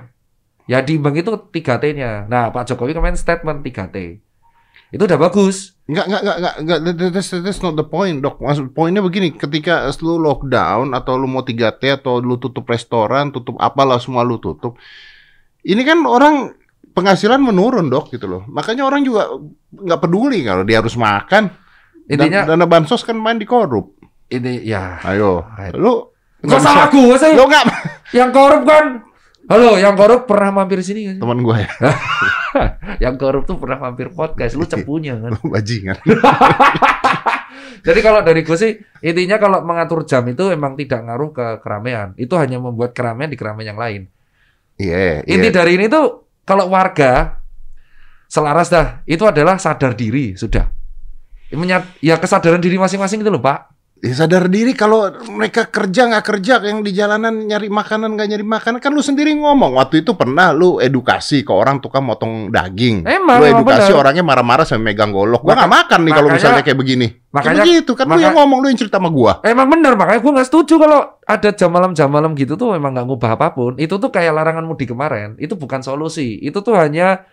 ya 0.65 0.79
diimbang 0.79 1.13
itu 1.13 1.31
3T-nya. 1.51 2.25
Nah 2.25 2.47
Pak 2.49 2.63
Jokowi 2.65 2.95
kemarin 2.95 3.19
statement 3.19 3.59
3T. 3.59 4.23
Itu 4.89 5.05
udah 5.05 5.19
bagus. 5.19 5.77
Enggak, 5.85 6.05
enggak, 6.09 6.21
enggak, 6.21 6.37
enggak, 6.37 6.55
enggak, 6.57 6.79
that- 6.81 7.13
that's, 7.13 7.29
that's 7.45 7.61
not 7.61 7.77
the 7.77 7.85
point, 7.85 8.21
dok. 8.21 8.41
Maksud 8.41 8.73
poinnya 8.73 9.01
begini, 9.01 9.33
ketika 9.33 9.85
lu 10.01 10.17
lockdown 10.17 10.93
atau 10.93 11.13
lu 11.13 11.29
mau 11.29 11.45
3T 11.45 12.01
atau 12.01 12.17
lu 12.17 12.37
tutup 12.37 12.65
restoran, 12.65 13.29
tutup 13.29 13.57
apalah 13.57 14.01
semua 14.01 14.25
lu 14.25 14.41
tutup. 14.41 14.77
Ini 15.61 15.81
kan 15.83 16.01
orang 16.05 16.57
penghasilan 16.93 17.37
menurun, 17.37 17.89
dok, 17.89 18.09
gitu 18.09 18.25
loh. 18.25 18.41
Makanya 18.49 18.85
orang 18.85 19.05
juga 19.05 19.29
nggak 19.69 19.99
peduli 20.01 20.41
kalau 20.41 20.65
dia 20.65 20.81
harus 20.81 20.97
makan. 20.97 21.53
Intinya 22.09 22.49
Dan, 22.49 22.57
dana 22.57 22.65
bansos 22.65 23.05
kan 23.05 23.13
main 23.13 23.37
di 23.37 23.45
korup. 23.45 23.93
ini 24.29 24.61
ya 24.65 24.97
Ayo. 25.05 25.45
Lu 25.77 26.09
Gak 26.45 26.61
salah 26.63 26.87
gue 26.87 27.15
sih. 27.19 27.33
Lu 27.35 27.45
enggak 27.47 27.65
Yang 28.15 28.29
korup 28.31 28.63
kan. 28.63 28.85
Halo, 29.49 29.81
yang 29.81 29.97
korup 29.97 30.29
pernah 30.29 30.53
mampir 30.53 30.77
sini 30.85 31.09
kan? 31.09 31.15
teman 31.17 31.41
gue 31.41 31.57
ya. 31.57 31.69
yang 33.09 33.17
korup 33.17 33.49
tuh 33.49 33.57
pernah 33.57 33.81
mampir 33.81 34.13
podcast. 34.13 34.53
Lu 34.53 34.63
cepunya 34.63 35.17
kan. 35.17 35.33
Lu 35.33 35.49
bajingan. 35.49 35.97
Jadi 37.87 37.99
kalau 38.05 38.21
dari 38.21 38.45
gue 38.45 38.57
sih 38.59 38.77
intinya 39.01 39.41
kalau 39.41 39.65
mengatur 39.65 40.05
jam 40.05 40.21
itu 40.29 40.53
emang 40.53 40.77
tidak 40.77 41.01
ngaruh 41.01 41.33
ke 41.33 41.45
keramaian. 41.65 42.13
Itu 42.13 42.37
hanya 42.37 42.61
membuat 42.61 42.93
keramaian 42.93 43.33
di 43.33 43.37
keramaian 43.39 43.73
yang 43.73 43.79
lain. 43.81 44.01
Iya, 44.79 45.27
Inti 45.27 45.49
iya. 45.51 45.55
dari 45.55 45.75
ini 45.75 45.91
tuh 45.91 46.29
kalau 46.47 46.71
warga 46.71 47.41
selaras 48.29 48.69
dah, 48.71 49.01
itu 49.03 49.25
adalah 49.25 49.57
sadar 49.59 49.97
diri 49.97 50.37
sudah. 50.37 50.69
Ya 51.99 52.15
kesadaran 52.21 52.61
diri 52.61 52.77
masing-masing 52.77 53.25
itu 53.25 53.33
loh 53.33 53.41
Pak. 53.41 53.78
Ya 53.99 54.15
sadar 54.15 54.47
diri 54.47 54.71
kalau 54.71 55.11
mereka 55.27 55.67
kerja 55.67 56.07
nggak 56.07 56.23
kerja 56.23 56.63
yang 56.63 56.87
di 56.87 56.95
jalanan 56.95 57.43
nyari 57.43 57.67
makanan 57.67 58.15
nggak 58.15 58.27
nyari 58.31 58.45
makanan 58.47 58.79
kan 58.79 58.95
lu 58.95 59.03
sendiri 59.03 59.35
ngomong 59.35 59.75
waktu 59.75 60.07
itu 60.07 60.15
pernah 60.15 60.55
lu 60.55 60.79
edukasi 60.79 61.43
ke 61.43 61.51
orang 61.51 61.83
tukang 61.83 62.07
motong 62.07 62.47
daging. 62.47 63.03
Emang, 63.03 63.43
lu 63.43 63.51
emang 63.51 63.59
edukasi 63.59 63.91
orangnya 63.91 64.23
marah-marah 64.23 64.63
sampai 64.63 64.95
megang 64.95 65.11
golok. 65.11 65.43
Gua 65.43 65.51
nggak 65.51 65.73
makan 65.75 65.99
nih 66.07 66.13
kalau 66.15 66.29
misalnya 66.31 66.63
kayak 66.63 66.79
begini. 66.79 67.07
Kayak 67.11 67.35
makanya- 67.35 67.63
begitu 67.67 67.91
kan 67.91 68.05
lu 68.07 68.19
yang 68.23 68.35
ngomong 68.39 68.57
lu 68.63 68.67
yang 68.71 68.79
cerita 68.79 69.03
sama 69.03 69.11
gua. 69.11 69.33
Emang 69.43 69.67
bener 69.67 69.93
makanya 69.99 70.19
gue 70.23 70.31
nggak 70.31 70.47
setuju 70.47 70.73
kalau 70.79 70.99
ada 71.27 71.49
jam 71.51 71.69
malam 71.69 71.91
jam 71.91 72.07
malam 72.07 72.31
gitu 72.39 72.55
tuh 72.55 72.71
memang 72.71 72.95
nggak 72.95 73.03
ngubah 73.03 73.31
apa 73.35 73.51
pun. 73.51 73.75
Itu 73.75 73.99
tuh 73.99 74.15
kayak 74.15 74.31
larangan 74.31 74.63
mudik 74.63 74.95
kemarin. 74.95 75.35
Itu 75.43 75.59
bukan 75.59 75.83
solusi. 75.83 76.39
Itu 76.39 76.63
tuh 76.63 76.79
hanya 76.79 77.27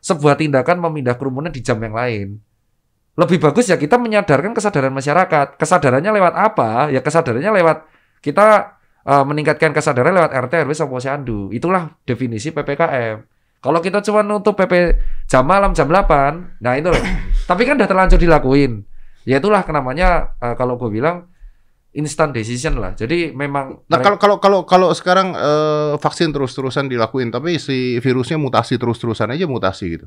sebuah 0.00 0.40
tindakan 0.40 0.80
memindah 0.80 1.20
kerumunan 1.20 1.52
di 1.52 1.60
jam 1.60 1.76
yang 1.76 1.92
lain. 1.92 2.40
Lebih 3.16 3.40
bagus 3.40 3.72
ya 3.72 3.80
kita 3.80 3.96
menyadarkan 3.96 4.52
kesadaran 4.52 4.92
masyarakat. 4.92 5.56
Kesadarannya 5.56 6.12
lewat 6.12 6.34
apa? 6.36 6.92
Ya 6.92 7.00
kesadarannya 7.00 7.48
lewat 7.48 7.88
kita 8.20 8.76
eh, 9.08 9.24
meningkatkan 9.24 9.72
kesadaran 9.72 10.12
lewat 10.12 10.36
RT 10.36 10.68
RW 10.68 10.72
sama 10.76 11.00
posyandu. 11.00 11.48
Itulah 11.48 11.96
definisi 12.04 12.52
PPKM. 12.52 13.24
Kalau 13.64 13.80
kita 13.80 14.04
cuma 14.04 14.20
nutup 14.20 14.54
PP 14.54 15.00
jam 15.26 15.42
malam 15.48 15.72
jam 15.72 15.88
8, 15.88 16.60
nah 16.60 16.76
itu 16.76 16.92
loh. 16.92 17.04
Tapi 17.50 17.64
kan 17.64 17.80
udah 17.80 17.88
terlanjur 17.88 18.20
dilakuin. 18.20 18.84
Ya 19.24 19.40
itulah 19.40 19.64
namanya 19.64 20.36
eh, 20.38 20.54
kalau 20.54 20.76
gue 20.76 20.92
bilang 20.92 21.32
instant 21.96 22.36
decision 22.36 22.76
lah. 22.76 22.92
Jadi 22.92 23.32
memang 23.32 23.80
Nah 23.88 23.98
kalau 24.04 24.20
kalau 24.20 24.36
kalau 24.38 24.60
kalau 24.68 24.88
sekarang 24.92 25.32
eh, 25.32 25.96
vaksin 25.96 26.36
terus-terusan 26.36 26.92
dilakuin 26.92 27.32
tapi 27.32 27.56
si 27.56 27.96
virusnya 27.98 28.36
mutasi 28.36 28.76
terus-terusan 28.76 29.32
aja 29.32 29.48
mutasi 29.48 29.98
gitu. 29.98 30.06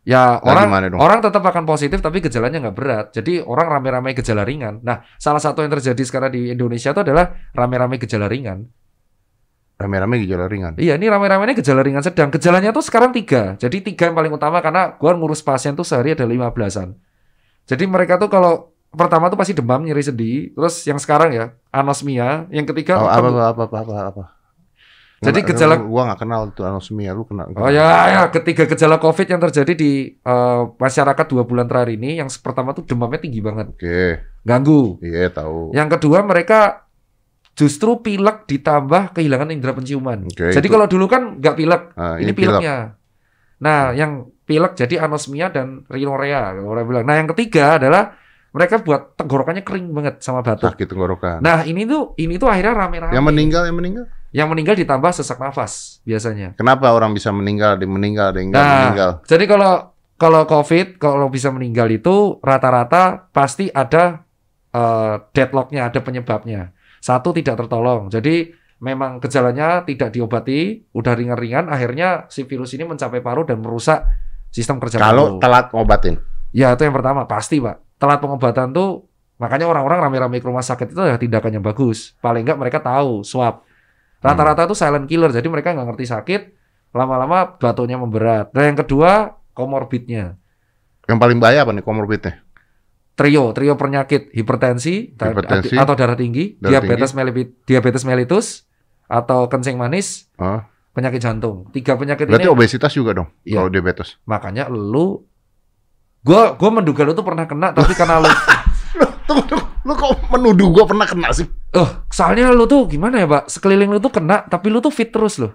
Ya 0.00 0.40
Nah, 0.40 0.42
orang 0.42 0.64
orang 0.96 1.18
tetap 1.20 1.44
akan 1.44 1.64
positif 1.64 2.00
tapi 2.00 2.24
gejalanya 2.24 2.58
nggak 2.58 2.76
berat. 2.76 3.06
Jadi 3.12 3.44
orang 3.44 3.68
rame-rame 3.68 4.16
gejala 4.16 4.42
ringan. 4.42 4.80
Nah, 4.80 5.04
salah 5.16 5.38
satu 5.38 5.60
yang 5.60 5.70
terjadi 5.70 6.00
sekarang 6.02 6.32
di 6.32 6.50
Indonesia 6.50 6.90
itu 6.90 7.00
adalah 7.00 7.36
rame-rame 7.52 8.00
gejala 8.00 8.26
ringan. 8.26 8.68
Rame-rame 9.80 10.20
gejala 10.20 10.44
ringan. 10.44 10.76
Iya, 10.76 11.00
ini 11.00 11.08
rame-ramenya 11.08 11.56
gejala 11.56 11.80
ringan 11.80 12.04
sedang. 12.04 12.28
Gejalanya 12.28 12.68
tuh 12.68 12.84
sekarang 12.84 13.16
tiga. 13.16 13.56
Jadi 13.56 13.80
tiga 13.80 14.12
yang 14.12 14.16
paling 14.16 14.28
utama 14.28 14.60
karena 14.60 14.92
gua 15.00 15.16
ngurus 15.16 15.40
pasien 15.40 15.72
tuh 15.72 15.88
sehari 15.88 16.12
ada 16.12 16.28
15-an. 16.28 16.92
Jadi 17.64 17.84
mereka 17.88 18.20
tuh 18.20 18.28
kalau 18.28 18.76
pertama 18.92 19.32
tuh 19.32 19.40
pasti 19.40 19.56
demam, 19.56 19.80
nyeri 19.80 20.04
sendi. 20.04 20.52
Terus 20.52 20.84
yang 20.84 21.00
sekarang 21.00 21.32
ya 21.32 21.44
anosmia. 21.72 22.44
Yang 22.52 22.76
ketiga 22.76 23.00
Oh, 23.00 23.08
apa, 23.08 23.24
tem- 23.24 23.40
apa 23.40 23.62
apa 23.64 23.76
apa 23.80 23.94
apa. 24.12 24.24
Jadi 25.20 25.44
gejala- 25.44 25.76
gua 25.76 26.08
nggak 26.08 26.20
kenal 26.24 26.48
tuh 26.50 26.64
anosmia 26.64 27.12
lu 27.12 27.28
kenal. 27.28 27.52
Oh 27.52 27.68
ya, 27.68 28.08
ya, 28.08 28.22
ketiga 28.32 28.64
gejala 28.64 28.96
COVID 28.96 29.28
yang 29.28 29.40
terjadi 29.40 29.72
di 29.76 30.16
eh, 30.16 30.62
masyarakat 30.66 31.26
dua 31.28 31.44
bulan 31.44 31.68
terakhir 31.68 31.92
ini, 31.92 32.16
yang 32.16 32.32
pertama 32.40 32.72
tuh 32.72 32.88
demamnya 32.88 33.20
tinggi 33.20 33.44
banget, 33.44 33.68
Oke, 33.76 34.00
ganggu. 34.40 34.96
iya 35.04 35.28
tahu. 35.28 35.76
Yang 35.76 36.00
kedua 36.00 36.24
mereka 36.24 36.88
justru 37.52 38.00
pilek 38.00 38.48
ditambah 38.48 39.12
kehilangan 39.12 39.52
indera 39.52 39.76
penciuman. 39.76 40.24
Oke, 40.24 40.48
jadi 40.48 40.64
itu- 40.64 40.72
kalau 40.72 40.88
dulu 40.88 41.04
kan 41.04 41.36
nggak 41.36 41.54
pilek, 41.54 41.82
Nah, 41.92 42.16
ini 42.16 42.32
pilek. 42.32 42.56
pileknya. 42.56 42.76
Nah, 43.60 43.92
yang 43.92 44.24
pilek 44.48 44.72
jadi 44.72 45.04
anosmia 45.04 45.52
dan 45.52 45.84
rhinorea, 45.86 46.56
kalau 46.56 46.72
orang 46.72 46.88
bilang. 46.88 47.04
Nah, 47.04 47.20
yang 47.20 47.28
ketiga 47.28 47.76
adalah 47.76 48.16
mereka 48.50 48.80
buat 48.80 49.14
tenggorokannya 49.14 49.62
kering 49.62 49.92
banget 49.92 50.24
sama 50.24 50.40
batuk. 50.40 50.72
sakit 50.72 50.88
tenggorokan. 50.88 51.38
Nah, 51.38 51.60
ini 51.62 51.84
tuh 51.84 52.16
ini 52.16 52.34
tuh 52.34 52.48
akhirnya 52.48 52.72
rame-rame. 52.72 53.12
yang 53.12 53.22
meninggal 53.22 53.68
yang 53.68 53.76
meninggal. 53.76 54.08
Yang 54.30 54.48
meninggal 54.54 54.74
ditambah 54.78 55.10
sesak 55.10 55.42
nafas 55.42 55.98
biasanya. 56.06 56.54
Kenapa 56.54 56.94
orang 56.94 57.10
bisa 57.10 57.34
meninggal, 57.34 57.74
yang 57.82 57.90
meninggal, 57.90 58.30
ada 58.30 58.38
yang 58.38 58.48
nggak 58.54 58.62
Nah, 58.62 58.74
meninggal? 58.86 59.10
Jadi 59.26 59.44
kalau 59.50 59.72
kalau 60.14 60.42
COVID 60.46 60.86
kalau 61.02 61.26
bisa 61.32 61.50
meninggal 61.50 61.90
itu 61.90 62.38
rata-rata 62.38 63.26
pasti 63.34 63.66
ada 63.74 64.22
eh, 64.70 65.14
deadlocknya, 65.34 65.90
ada 65.90 65.98
penyebabnya. 65.98 66.70
Satu 67.02 67.34
tidak 67.34 67.58
tertolong. 67.66 68.06
Jadi 68.06 68.54
memang 68.80 69.18
gejalanya 69.18 69.82
tidak 69.82 70.14
diobati, 70.14 70.88
udah 70.94 71.12
ringan-ringan, 71.12 71.68
akhirnya 71.68 72.30
si 72.32 72.46
virus 72.48 72.72
ini 72.72 72.86
mencapai 72.88 73.20
paru 73.20 73.44
dan 73.44 73.60
merusak 73.60 74.06
sistem 74.48 74.80
kerja 74.80 74.96
Kalau 75.02 75.36
paru. 75.36 75.42
telat 75.42 75.66
ngobatin. 75.74 76.16
Ya 76.50 76.70
itu 76.74 76.82
yang 76.86 76.94
pertama 76.94 77.26
pasti 77.26 77.58
pak. 77.58 77.82
Telat 77.98 78.18
pengobatan 78.22 78.72
tuh 78.72 79.04
makanya 79.40 79.66
orang-orang 79.68 80.04
rame-rame 80.06 80.38
ke 80.38 80.46
rumah 80.46 80.62
sakit 80.62 80.92
itu 80.92 81.02
ya 81.02 81.16
tindakannya 81.18 81.60
bagus. 81.60 82.14
Paling 82.22 82.46
enggak 82.46 82.58
mereka 82.60 82.78
tahu 82.78 83.26
swab. 83.26 83.66
Rata-rata 84.20 84.68
tuh 84.68 84.76
silent 84.76 85.08
killer, 85.08 85.32
jadi 85.32 85.48
mereka 85.48 85.72
nggak 85.72 85.96
ngerti 85.96 86.04
sakit. 86.06 86.40
Lama-lama 86.92 87.56
batuknya 87.56 87.96
memberat. 87.96 88.52
Dan 88.52 88.74
yang 88.74 88.78
kedua 88.78 89.40
komorbidnya. 89.52 90.36
Yang 91.08 91.18
paling 91.18 91.38
bahaya 91.40 91.64
apa 91.64 91.72
nih 91.72 91.82
komorbidnya? 91.82 92.44
Trio, 93.16 93.52
trio 93.52 93.76
penyakit 93.76 94.32
hipertensi, 94.32 95.12
Hipertensi, 95.12 95.76
atau 95.76 95.92
darah 95.92 96.16
tinggi, 96.16 96.56
darah 96.56 96.80
diabetes 96.80 97.12
mellitus, 97.12 97.52
diabetes 97.68 98.02
mellitus, 98.08 98.46
atau 99.04 99.44
kencing 99.44 99.76
manis, 99.76 100.24
Oh, 100.40 100.64
penyakit 100.96 101.20
jantung. 101.20 101.68
Tiga 101.68 102.00
penyakit 102.00 102.24
berarti 102.24 102.48
ini 102.48 102.48
obesitas 102.48 102.96
juga 102.96 103.12
dong 103.12 103.28
Iya. 103.44 103.60
kalau 103.60 103.68
diabetes. 103.68 104.16
makanya 104.24 104.72
lu 104.72 105.28
gua 106.24 106.56
gua 106.56 106.70
menduga 106.72 107.04
lu 107.04 107.12
tuh 107.12 107.20
pernah 107.20 107.44
kena 107.44 107.76
tapi 107.76 107.92
karena 107.92 108.24
lu 108.24 108.30
tunggu. 109.28 109.59
Lu 109.90 109.98
kok 109.98 110.22
menuduh 110.30 110.70
gua 110.70 110.86
pernah 110.86 111.02
kena 111.02 111.34
sih? 111.34 111.50
Oh, 111.74 111.90
soalnya 112.06 112.54
lu 112.54 112.62
tuh 112.64 112.86
gimana 112.86 113.18
ya, 113.18 113.26
Pak? 113.26 113.50
Sekeliling 113.50 113.90
lu 113.90 113.98
tuh 113.98 114.14
kena, 114.14 114.46
tapi 114.46 114.70
lu 114.70 114.78
tuh 114.78 114.94
fit 114.94 115.10
terus 115.10 115.42
loh. 115.42 115.50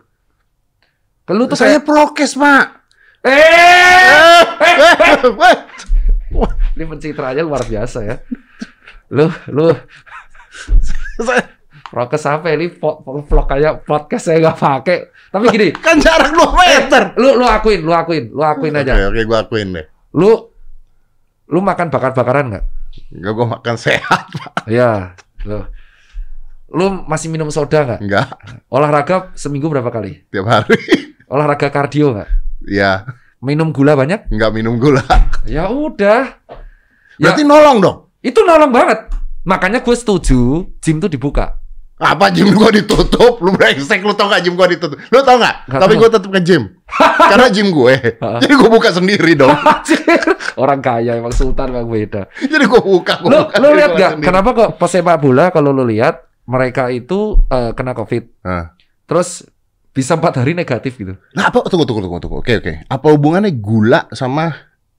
Lu 1.32 1.48
tuh 1.48 1.56
Saya 1.56 1.80
kayak 1.80 1.88
prokes, 1.88 2.36
Pak. 2.36 2.66
eh 3.24 4.44
Eh, 6.36 6.50
ini 6.76 6.84
pencitraannya 6.84 7.48
luar 7.48 7.64
biasa 7.64 8.04
ya. 8.04 8.20
Lu 9.16 9.32
lu 9.56 9.72
Saya- 11.24 11.48
prokes 11.88 12.28
apa 12.28 12.52
ini 12.52 12.76
po- 12.76 13.00
po- 13.00 13.24
vlog 13.24 13.48
kayak 13.48 13.88
podcast 13.88 14.28
saya 14.28 14.44
nggak 14.44 14.60
pakai. 14.60 15.00
Tapi 15.32 15.46
gini, 15.48 15.68
kan 15.72 15.96
jarak 15.96 16.36
2 16.36 16.52
meter. 16.60 17.04
lu 17.16 17.40
lu 17.40 17.48
akuin, 17.48 17.88
lu 17.88 17.96
akuin, 17.96 18.36
lu 18.36 18.44
akuin 18.44 18.76
Oke, 18.76 18.84
aja. 18.84 19.08
oke, 19.08 19.22
gua 19.24 19.48
akuin 19.48 19.68
deh. 19.72 19.86
Lu 20.12 20.32
lu 21.48 21.60
makan 21.64 21.88
bakar-bakaran 21.88 22.52
nggak? 22.52 22.66
Enggak, 23.10 23.32
gua 23.34 23.48
makan 23.58 23.76
sehat, 23.76 24.26
Pak. 24.30 24.66
Iya, 24.66 25.14
lu. 25.44 25.64
Lu 26.68 26.86
masih 27.06 27.30
minum 27.30 27.48
soda 27.48 27.86
nggak? 27.86 28.00
Enggak, 28.02 28.28
Olahraga 28.68 29.32
seminggu 29.34 29.70
berapa 29.70 29.88
kali? 29.88 30.26
tiap 30.28 30.46
hari. 30.46 30.76
Olahraga 31.32 31.70
kardio 31.70 32.14
nggak? 32.14 32.30
Iya, 32.66 33.06
Minum 33.40 33.70
gula 33.70 33.94
banyak? 33.94 34.32
enggak 34.34 34.52
minum 34.52 34.76
gula. 34.76 35.04
Ya 35.46 35.70
udah. 35.70 36.42
Ya, 37.16 37.30
Berarti 37.30 37.46
nolong 37.46 37.78
dong. 37.78 37.98
Itu 38.20 38.42
nolong 38.42 38.74
banget. 38.74 39.14
Makanya 39.46 39.86
gue 39.86 39.94
setuju 39.94 40.66
gym 40.82 40.98
tuh 40.98 41.06
dibuka. 41.06 41.62
Apa 41.96 42.28
gym 42.28 42.52
gua 42.52 42.68
ditutup? 42.70 43.40
Lu 43.40 43.52
brengsek, 43.52 44.04
lu 44.04 44.12
tau 44.12 44.28
gak 44.28 44.44
gym 44.44 44.54
gua 44.54 44.68
ditutup? 44.68 45.00
Lu 45.00 45.20
tau 45.22 45.40
gak? 45.40 45.64
Nggak 45.66 45.80
Tapi 45.80 45.94
tahu. 45.96 46.02
gua 46.04 46.10
tetap 46.12 46.30
ke 46.30 46.42
gym. 46.44 46.64
Karena 47.32 47.48
gym 47.48 47.68
gue. 47.72 47.94
Heeh. 47.96 48.40
Jadi 48.44 48.54
gua 48.54 48.70
buka 48.70 48.90
sendiri 48.92 49.32
dong. 49.34 49.56
Orang 50.62 50.80
kaya 50.80 51.16
emang 51.16 51.32
sultan 51.32 51.72
emang 51.72 51.88
beda. 51.88 52.28
Jadi 52.36 52.64
gua 52.66 52.84
buka, 52.84 53.14
gua 53.20 53.30
Lu 53.30 53.38
buka 53.48 53.56
lu 53.58 53.68
lihat 53.74 53.92
gak? 53.96 54.12
sendiri. 54.20 54.28
Kenapa 54.28 54.50
kok 54.52 54.70
pesepak 54.76 55.18
bola 55.18 55.46
kalau 55.50 55.72
lu 55.72 55.84
lihat 55.84 56.16
mereka 56.46 56.92
itu 56.92 57.40
eh, 57.48 57.72
kena 57.72 57.96
covid, 57.96 58.28
Hah. 58.44 58.76
terus 59.04 59.48
bisa 59.90 60.14
empat 60.14 60.38
hari 60.38 60.52
negatif 60.52 61.00
gitu. 61.00 61.16
Nah, 61.32 61.48
apa? 61.48 61.64
Tunggu, 61.66 61.88
tunggu, 61.88 62.04
tunggu, 62.04 62.20
tunggu. 62.20 62.38
Oke, 62.44 62.60
oke. 62.60 62.74
Apa 62.86 63.08
hubungannya 63.10 63.56
gula 63.56 64.12
sama 64.12 64.52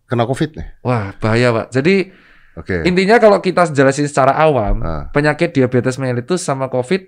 kena 0.04 0.24
covid 0.24 0.56
nih? 0.56 0.80
Wah 0.80 1.12
bahaya 1.16 1.52
pak. 1.52 1.66
Jadi 1.70 2.08
Oke. 2.56 2.82
intinya 2.82 3.16
kalau 3.16 3.38
kita 3.38 3.68
jelasin 3.68 4.04
secara 4.04 4.32
awam, 4.32 4.80
Ah. 4.80 5.02
penyakit 5.10 5.52
diabetes 5.52 5.96
mellitus 5.96 6.40
sama 6.40 6.66
covid 6.66 7.04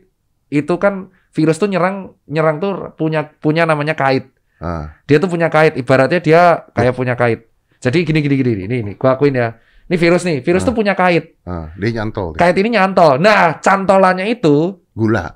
itu 0.49 0.75
kan 0.77 1.09
virus 1.31 1.57
tuh 1.57 1.67
nyerang 1.67 2.13
nyerang 2.25 2.57
tuh 2.57 2.93
punya 2.95 3.25
punya 3.35 3.65
namanya 3.65 3.93
kait. 3.93 4.29
Ah. 4.59 4.91
dia 5.05 5.17
tuh 5.17 5.27
punya 5.27 5.47
kait 5.47 5.73
ibaratnya 5.75 6.19
dia 6.19 6.43
kayak 6.69 6.91
punya 6.93 7.15
kait 7.15 7.47
jadi 7.79 8.03
gini 8.03 8.19
gini 8.19 8.35
gini 8.35 8.51
ini 8.65 8.77
ini 8.81 8.93
gua 8.95 9.15
akuin 9.15 9.31
ya 9.33 9.55
ini 9.87 9.95
virus 9.95 10.27
nih 10.27 10.43
virus 10.43 10.63
Ah. 10.63 10.67
tuh 10.67 10.75
punya 10.75 10.93
kait 10.93 11.39
Ah, 11.45 11.71
dia 11.73 11.95
nyantol. 11.95 12.35
dia. 12.35 12.43
kait 12.43 12.59
ini 12.59 12.75
nyantol 12.75 13.17
nah 13.19 13.55
cantolannya 13.57 14.27
itu 14.27 14.83
Gula. 14.91 15.31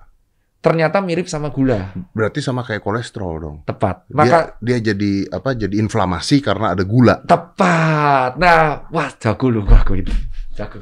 Ternyata 0.63 1.03
mirip 1.03 1.27
sama 1.27 1.51
gula 1.51 1.91
Berarti 2.15 2.39
sama 2.39 2.63
kayak 2.63 2.81
kolesterol 2.87 3.35
dong. 3.43 3.57
tepat 3.67 4.07
Dia, 4.07 4.17
maka 4.17 4.39
dia 4.63 4.79
jadi 4.79 5.27
apa? 5.35 5.59
Jadi 5.59 5.83
inflamasi 5.83 6.39
karena 6.39 6.73
ada 6.73 6.87
gula. 6.87 7.19
tepat 7.27 8.39
nah 8.39 8.87
wah 8.95 9.11
jago 9.19 9.51
lu 9.51 9.67
gua 9.67 9.83
akuin 9.83 10.07
Jago. 10.53 10.79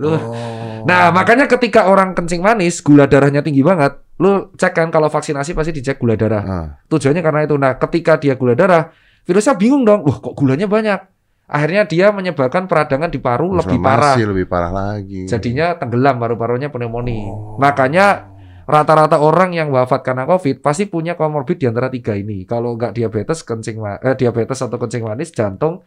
Lu 0.00 0.08
Oh. 0.12 0.84
Nah, 0.84 1.08
makanya 1.08 1.48
ketika 1.48 1.88
orang 1.88 2.12
kencing 2.12 2.44
manis, 2.44 2.84
gula 2.84 3.08
darahnya 3.08 3.40
tinggi 3.40 3.64
banget, 3.64 3.96
lu 4.20 4.52
cek 4.52 4.76
kan 4.76 4.88
kalau 4.92 5.08
vaksinasi 5.08 5.56
pasti 5.56 5.72
dicek 5.72 5.96
gula 5.96 6.12
darah. 6.16 6.44
Ah. 6.44 6.66
Tujuannya 6.92 7.22
karena 7.24 7.40
itu. 7.48 7.56
Nah, 7.56 7.80
ketika 7.80 8.20
dia 8.20 8.36
gula 8.36 8.52
darah, 8.52 8.92
virusnya 9.24 9.56
bingung 9.56 9.88
dong. 9.88 10.04
Wah, 10.04 10.20
kok 10.20 10.36
gulanya 10.36 10.68
banyak? 10.68 11.00
Akhirnya 11.48 11.88
dia 11.88 12.12
menyebabkan 12.12 12.68
peradangan 12.68 13.08
di 13.08 13.16
paru 13.24 13.56
lebih 13.56 13.80
parah. 13.80 14.12
Lebih 14.20 14.44
parah 14.44 14.68
lagi. 14.68 15.24
Jadinya 15.24 15.80
tenggelam 15.80 16.20
paru-parunya 16.20 16.68
pneumonia. 16.68 17.24
Oh. 17.24 17.56
Makanya 17.56 18.36
rata-rata 18.68 19.16
orang 19.16 19.56
yang 19.56 19.72
wafat 19.72 20.04
karena 20.04 20.28
COVID 20.28 20.60
pasti 20.60 20.84
punya 20.84 21.16
komorbid 21.16 21.56
di 21.56 21.64
antara 21.64 21.88
tiga 21.88 22.12
ini. 22.12 22.44
Kalau 22.44 22.76
nggak 22.76 22.92
diabetes, 22.92 23.40
kencing 23.40 23.80
eh, 23.80 24.12
diabetes 24.12 24.60
atau 24.60 24.76
kencing 24.76 25.08
manis, 25.08 25.32
jantung, 25.32 25.80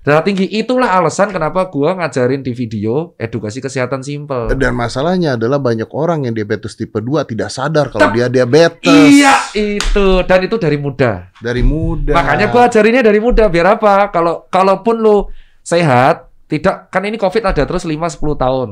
darah 0.00 0.24
tinggi. 0.24 0.48
Itulah 0.48 0.96
alasan 0.96 1.28
kenapa 1.28 1.68
gua 1.68 1.92
ngajarin 1.92 2.40
di 2.40 2.56
video 2.56 3.12
edukasi 3.20 3.60
kesehatan 3.60 4.00
simpel. 4.00 4.48
Dan 4.56 4.72
masalahnya 4.72 5.36
adalah 5.36 5.60
banyak 5.60 5.92
orang 5.92 6.24
yang 6.24 6.32
diabetes 6.32 6.72
tipe 6.72 6.96
2 6.96 7.28
tidak 7.28 7.52
sadar 7.52 7.92
kalau 7.92 8.08
Tep. 8.08 8.16
dia 8.16 8.26
diabetes 8.32 9.12
Iya 9.12 9.36
itu 9.52 10.24
dan 10.24 10.40
itu 10.40 10.56
dari 10.56 10.80
muda. 10.80 11.28
dari 11.36 11.60
muda. 11.60 12.16
Makanya 12.16 12.48
gua 12.48 12.64
ajarinnya 12.72 13.04
dari 13.04 13.20
muda 13.20 13.44
biar 13.52 13.76
apa? 13.76 14.08
Kalau 14.08 14.48
kalaupun 14.48 15.04
lu 15.04 15.28
sehat, 15.60 16.32
tidak 16.48 16.88
kan 16.88 17.04
ini 17.04 17.20
Covid 17.20 17.44
ada 17.44 17.60
terus 17.68 17.84
5 17.84 17.92
10 18.08 18.40
tahun. 18.40 18.70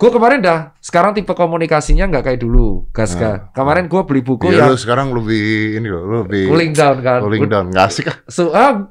Gue 0.00 0.08
kemarin 0.08 0.40
dah 0.40 0.72
sekarang 0.80 1.12
tipe 1.12 1.28
komunikasinya 1.30 2.08
nggak 2.08 2.24
kayak 2.24 2.40
dulu, 2.40 2.88
gas 2.88 3.12
Nah. 3.14 3.52
Kemarin 3.52 3.84
gua 3.84 4.08
beli 4.08 4.24
buku 4.24 4.48
Iya, 4.48 4.64
yang 4.64 4.72
lu 4.72 4.80
sekarang 4.80 5.12
lebih 5.12 5.76
ini 5.76 5.86
loh, 5.86 6.24
lebih 6.24 6.48
cooling 6.48 6.72
down 6.72 7.04
kan. 7.04 7.20
cooling 7.20 7.44
down. 7.44 7.68
Nggak 7.68 7.84
asik 7.84 8.08
ah. 8.08 8.16
So, 8.24 8.48
ah, 8.50 8.88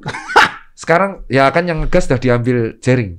sekarang 0.77 1.25
ya 1.25 1.49
kan 1.49 1.65
yang 1.65 1.81
ngegas 1.81 2.05
udah 2.05 2.21
diambil 2.21 2.77
jaring. 2.77 3.17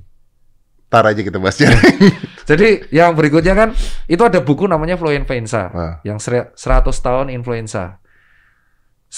Ntar 0.87 1.03
aja 1.03 1.19
kita 1.19 1.35
bahas 1.35 1.59
ya. 1.59 1.67
Jadi 2.49 2.87
yang 2.91 3.11
berikutnya 3.11 3.51
kan 3.53 3.69
itu 4.07 4.23
ada 4.23 4.39
buku 4.39 4.71
namanya 4.71 4.95
Flu 4.95 5.11
Influenza 5.11 5.67
Ah. 5.67 5.93
yang 6.03 6.15
ser- 6.15 6.55
100 6.55 6.95
tahun 6.95 7.27
influenza. 7.27 7.99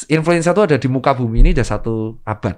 Influenza 0.05 0.49
itu 0.49 0.61
ada 0.65 0.77
di 0.77 0.89
muka 0.89 1.13
bumi 1.13 1.41
ini 1.41 1.53
udah 1.53 1.67
satu 1.67 2.17
abad. 2.25 2.57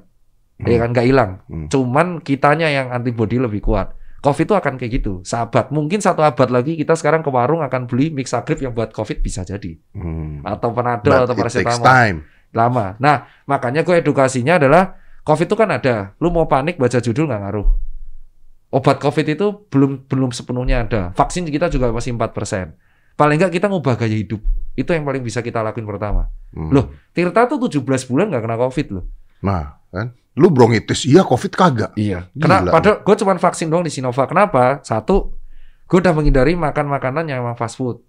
Ya 0.57 0.79
kan 0.79 0.95
nggak 0.95 1.03
hilang. 1.03 1.43
Hmm. 1.47 1.67
Cuman 1.67 2.23
kitanya 2.23 2.71
yang 2.71 2.87
antibody 2.87 3.35
lebih 3.35 3.59
kuat. 3.59 3.91
Covid 4.25 4.49
itu 4.49 4.55
akan 4.57 4.73
kayak 4.81 4.91
gitu, 4.97 5.21
sahabat. 5.21 5.69
Mungkin 5.69 6.01
satu 6.01 6.25
abad 6.25 6.49
lagi 6.49 6.73
kita 6.73 6.97
sekarang 6.97 7.21
ke 7.21 7.29
warung 7.29 7.61
akan 7.61 7.85
beli 7.85 8.09
Mixagrip 8.09 8.57
yang 8.57 8.73
buat 8.73 8.89
Covid 8.89 9.21
bisa 9.21 9.45
jadi. 9.45 9.77
Hmm. 9.93 10.41
Atau 10.41 10.73
Panadol 10.73 11.13
But 11.13 11.29
atau 11.29 11.35
paracetamol. 11.37 11.85
Lama. 12.55 12.97
Nah, 12.97 13.29
makanya 13.45 13.85
gue 13.85 14.01
edukasinya 14.01 14.57
adalah 14.57 14.97
COVID 15.21 15.45
itu 15.45 15.53
kan 15.53 15.69
ada. 15.69 16.17
Lu 16.17 16.33
mau 16.33 16.49
panik 16.49 16.81
baca 16.81 16.97
judul 16.97 17.29
nggak 17.29 17.41
ngaruh. 17.45 17.67
Obat 18.73 18.97
COVID 18.97 19.25
itu 19.29 19.47
belum 19.69 20.09
belum 20.09 20.33
sepenuhnya 20.33 20.89
ada. 20.89 21.13
Vaksin 21.13 21.45
kita 21.45 21.69
juga 21.69 21.93
masih 21.93 22.17
4%. 22.17 22.73
Paling 23.13 23.37
nggak 23.37 23.53
kita 23.61 23.69
ngubah 23.69 23.93
gaya 23.93 24.17
hidup. 24.17 24.41
Itu 24.73 24.89
yang 24.91 25.05
paling 25.05 25.21
bisa 25.21 25.45
kita 25.45 25.61
lakuin 25.61 25.85
pertama. 25.85 26.33
Hmm. 26.49 26.73
Loh, 26.73 26.97
Tirta 27.13 27.45
tuh 27.45 27.61
17 27.69 28.09
bulan 28.09 28.33
nggak 28.33 28.41
kena 28.41 28.57
COVID 28.57 28.87
loh. 28.89 29.05
Nah, 29.45 29.84
kan? 29.95 30.07
Lu 30.35 30.51
bronkitis, 30.51 31.07
iya 31.07 31.23
COVID 31.23 31.53
kagak. 31.55 31.91
Iya. 31.95 32.27
Karena 32.35 32.67
padahal 32.67 33.07
gue 33.07 33.15
cuma 33.23 33.39
vaksin 33.39 33.71
doang 33.71 33.87
di 33.87 33.91
Sinovac. 33.91 34.27
Kenapa? 34.27 34.83
Satu, 34.83 35.31
gue 35.87 35.97
udah 36.03 36.11
menghindari 36.11 36.59
makan 36.59 36.91
makanan 36.91 37.31
yang 37.31 37.39
emang 37.47 37.55
fast 37.55 37.79
food. 37.79 38.03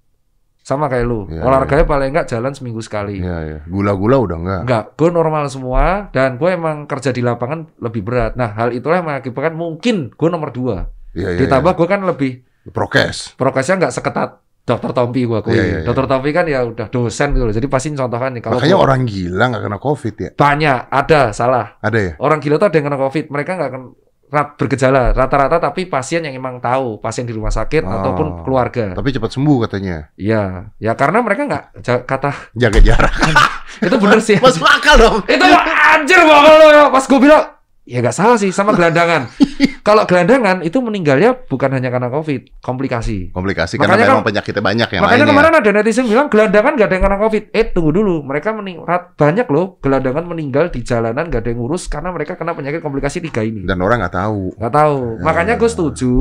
Sama 0.66 0.90
kayak 0.90 1.06
lu. 1.06 1.30
Iya, 1.30 1.46
Olahraganya 1.46 1.86
paling 1.86 2.10
nggak 2.10 2.26
jalan 2.26 2.50
seminggu 2.50 2.82
sekali. 2.82 3.22
Iya, 3.22 3.38
iya. 3.46 3.58
Gula-gula 3.70 4.18
udah 4.18 4.36
enggak. 4.42 4.60
Enggak, 4.66 4.84
gue 4.98 5.08
normal 5.14 5.46
semua 5.46 6.10
dan 6.10 6.34
gue 6.34 6.50
emang 6.50 6.90
kerja 6.90 7.14
di 7.14 7.22
lapangan 7.22 7.70
lebih 7.78 8.02
berat. 8.02 8.34
Nah, 8.34 8.50
hal 8.58 8.74
itulah 8.74 8.98
yang 8.98 9.06
mengakibatkan 9.06 9.54
mungkin 9.54 10.10
gue 10.10 10.28
nomor 10.28 10.50
dua. 10.50 10.90
Iya, 11.14 11.38
iya. 11.38 11.46
Ditambah 11.46 11.78
gue 11.78 11.86
kan 11.86 12.02
lebih 12.02 12.42
prokes. 12.74 13.38
prokesnya 13.38 13.78
nggak 13.78 13.94
seketat 13.94 14.42
dokter 14.66 14.90
Tompi 14.90 15.22
gue 15.22 15.38
akui. 15.38 15.54
Iya, 15.54 15.62
iya, 15.62 15.76
iya. 15.78 15.86
Dokter 15.86 16.04
Tompi 16.04 16.30
kan 16.30 16.44
ya 16.44 16.60
udah 16.60 16.86
dosen 16.86 17.28
gitu 17.30 17.44
loh. 17.44 17.54
Jadi 17.54 17.66
pasti 17.66 17.88
contohkan 17.92 18.34
nih 18.34 18.42
kalau 18.42 18.58
Makanya 18.58 18.74
gua- 18.74 18.84
orang 18.84 19.00
gila 19.02 19.44
nggak 19.46 19.62
kena 19.62 19.78
COVID 19.78 20.14
ya. 20.16 20.30
banyak 20.34 20.78
ada 20.90 21.20
salah. 21.30 21.66
Ada 21.78 21.98
ya? 21.98 22.12
Orang 22.18 22.38
gila 22.38 22.58
tuh 22.58 22.66
ada 22.66 22.76
yang 22.76 22.86
kena 22.86 22.98
COVID, 22.98 23.24
mereka 23.28 23.50
nggak 23.54 23.70
akan 23.70 23.82
rat- 24.26 24.54
bergejala 24.56 25.02
rata-rata 25.10 25.62
tapi 25.62 25.86
pasien 25.86 26.18
yang 26.20 26.34
emang 26.34 26.58
tahu 26.58 26.98
pasien 26.98 27.22
di 27.22 27.30
rumah 27.30 27.48
sakit 27.48 27.80
Oh. 27.80 27.94
ataupun 27.94 28.26
keluarga 28.42 28.90
Tapi 28.90 29.14
cepat 29.14 29.30
sembuh 29.30 29.56
katanya. 29.62 30.10
iya 30.14 30.66
ya 30.76 30.92
karena 30.92 31.22
mereka 31.22 31.46
nggak 31.46 31.64
ja- 31.78 32.02
kata 32.02 32.50
Jaga 32.52 32.80
jarak. 32.80 33.14
itu 33.86 33.96
bener 33.96 34.18
sih 34.18 34.34
Masuk 34.42 34.66
akal 34.66 34.98
dong. 34.98 35.16
itu 35.24 35.46
anjir 35.94 36.18
bakal 36.20 36.54
lo 36.56 36.68
ya 36.68 36.84
pas 36.88 37.06
gue 37.06 37.20
bilang 37.20 37.54
ya 37.86 37.98
nggak 37.98 38.12
salah 38.12 38.34
sih 38.34 38.50
sama 38.50 38.70
gelandangan 38.72 39.30
kalau 39.86 40.02
gelandangan 40.04 40.58
itu 40.60 40.74
meninggalnya 40.76 41.38
bukan 41.40 41.70
hanya 41.70 41.88
karena 41.88 42.08
covid 42.08 42.50
komplikasi 42.58 43.30
Komplikasi 43.30 43.78
Makanya 43.78 43.86
karena 43.88 44.02
kan- 44.02 44.12
memang 44.12 44.26
penyakitnya 44.26 44.60
banyak 44.60 44.88
yang 44.88 45.00
makanya 45.00 45.16
lainnya. 45.16 45.30
kemarin 45.32 45.54
ada 45.56 45.70
netizen 45.72 46.04
bilang 46.04 46.26
gelandangan 46.26 46.72
nggak 46.74 46.82
ada 46.84 46.94
yang 46.94 47.04
kena 47.04 47.18
covid 47.20 47.42
eh 47.48 47.64
tunggu 47.64 47.90
dulu 47.92 48.14
mereka 48.20 48.50
mening 48.50 48.82
rat- 48.82 49.14
banyak 49.14 49.46
loh 49.46 49.78
gelandangan 49.78 50.24
meninggal 50.24 50.68
di 50.68 50.82
jalanan 50.82 51.24
nggak 51.24 51.40
ada 51.40 51.48
yang 51.48 51.60
ngurus 51.60 51.86
karena 51.86 52.10
mereka 52.10 52.34
kena 52.34 52.52
penyakit 52.52 52.80
komplikasi 52.80 53.22
tiga 53.22 53.40
ini 53.40 53.62
Dan 53.62 53.78
orang 53.78 54.02
nggak 54.02 54.16
tahu. 54.16 54.42
nggak 54.52 54.74
tahu 54.74 54.98
Ya. 55.12 55.22
makanya 55.22 55.54
gue 55.54 55.68
setuju 55.68 56.12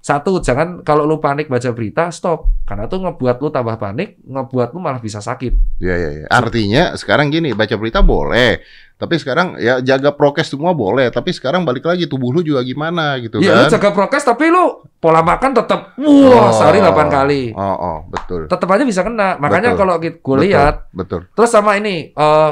satu 0.00 0.40
jangan 0.40 0.80
kalau 0.80 1.04
lu 1.04 1.16
panik 1.16 1.46
baca 1.46 1.68
berita 1.70 2.08
stop 2.08 2.48
karena 2.64 2.84
tuh 2.86 3.00
ngebuat 3.00 3.36
lu 3.36 3.48
tambah 3.48 3.76
panik 3.76 4.16
ngebuat 4.22 4.72
lu 4.72 4.78
malah 4.78 4.96
bisa 4.98 5.20
sakit 5.20 5.76
Iya, 5.76 5.94
iya, 5.94 6.10
iya. 6.14 6.26
Artinya 6.26 6.82
sekarang 6.94 7.28
gini, 7.28 7.52
baca 7.52 7.72
berita 7.74 8.00
boleh. 8.00 8.60
Tapi 8.94 9.16
sekarang 9.16 9.56
ya 9.56 9.80
jaga 9.80 10.12
prokes 10.12 10.44
semua 10.46 10.72
boleh. 10.72 11.08
Tapi 11.08 11.30
sekarang 11.30 11.64
balik 11.64 11.82
lagi 11.82 12.04
tubuh 12.04 12.28
lu 12.30 12.40
juga 12.40 12.60
gimana 12.60 13.16
gitu 13.16 13.40
Iya, 13.40 13.52
lu 13.54 13.64
kan. 13.64 13.72
jaga 13.72 13.90
prokes 13.90 14.24
tapi 14.26 14.48
lu 14.48 14.64
pola 14.94 15.20
makan 15.20 15.52
tetap 15.54 15.96
wah 15.96 16.04
Oh. 16.42 16.52
sehari 16.52 16.78
8 16.78 17.08
kali. 17.08 17.42
Oh, 17.50 17.64
oh, 17.74 17.98
betul. 18.06 18.44
Tetap 18.44 18.68
aja 18.68 18.84
bisa 18.84 19.00
kena. 19.00 19.36
Makanya 19.36 19.72
Betul. 19.72 19.78
kalau 19.78 19.94
gue 19.96 20.12
Betul, 20.12 20.36
lihat 20.42 20.88
betul. 20.90 21.20
terus 21.30 21.48
sama 21.48 21.74
ini 21.74 22.08
eh 22.10 22.50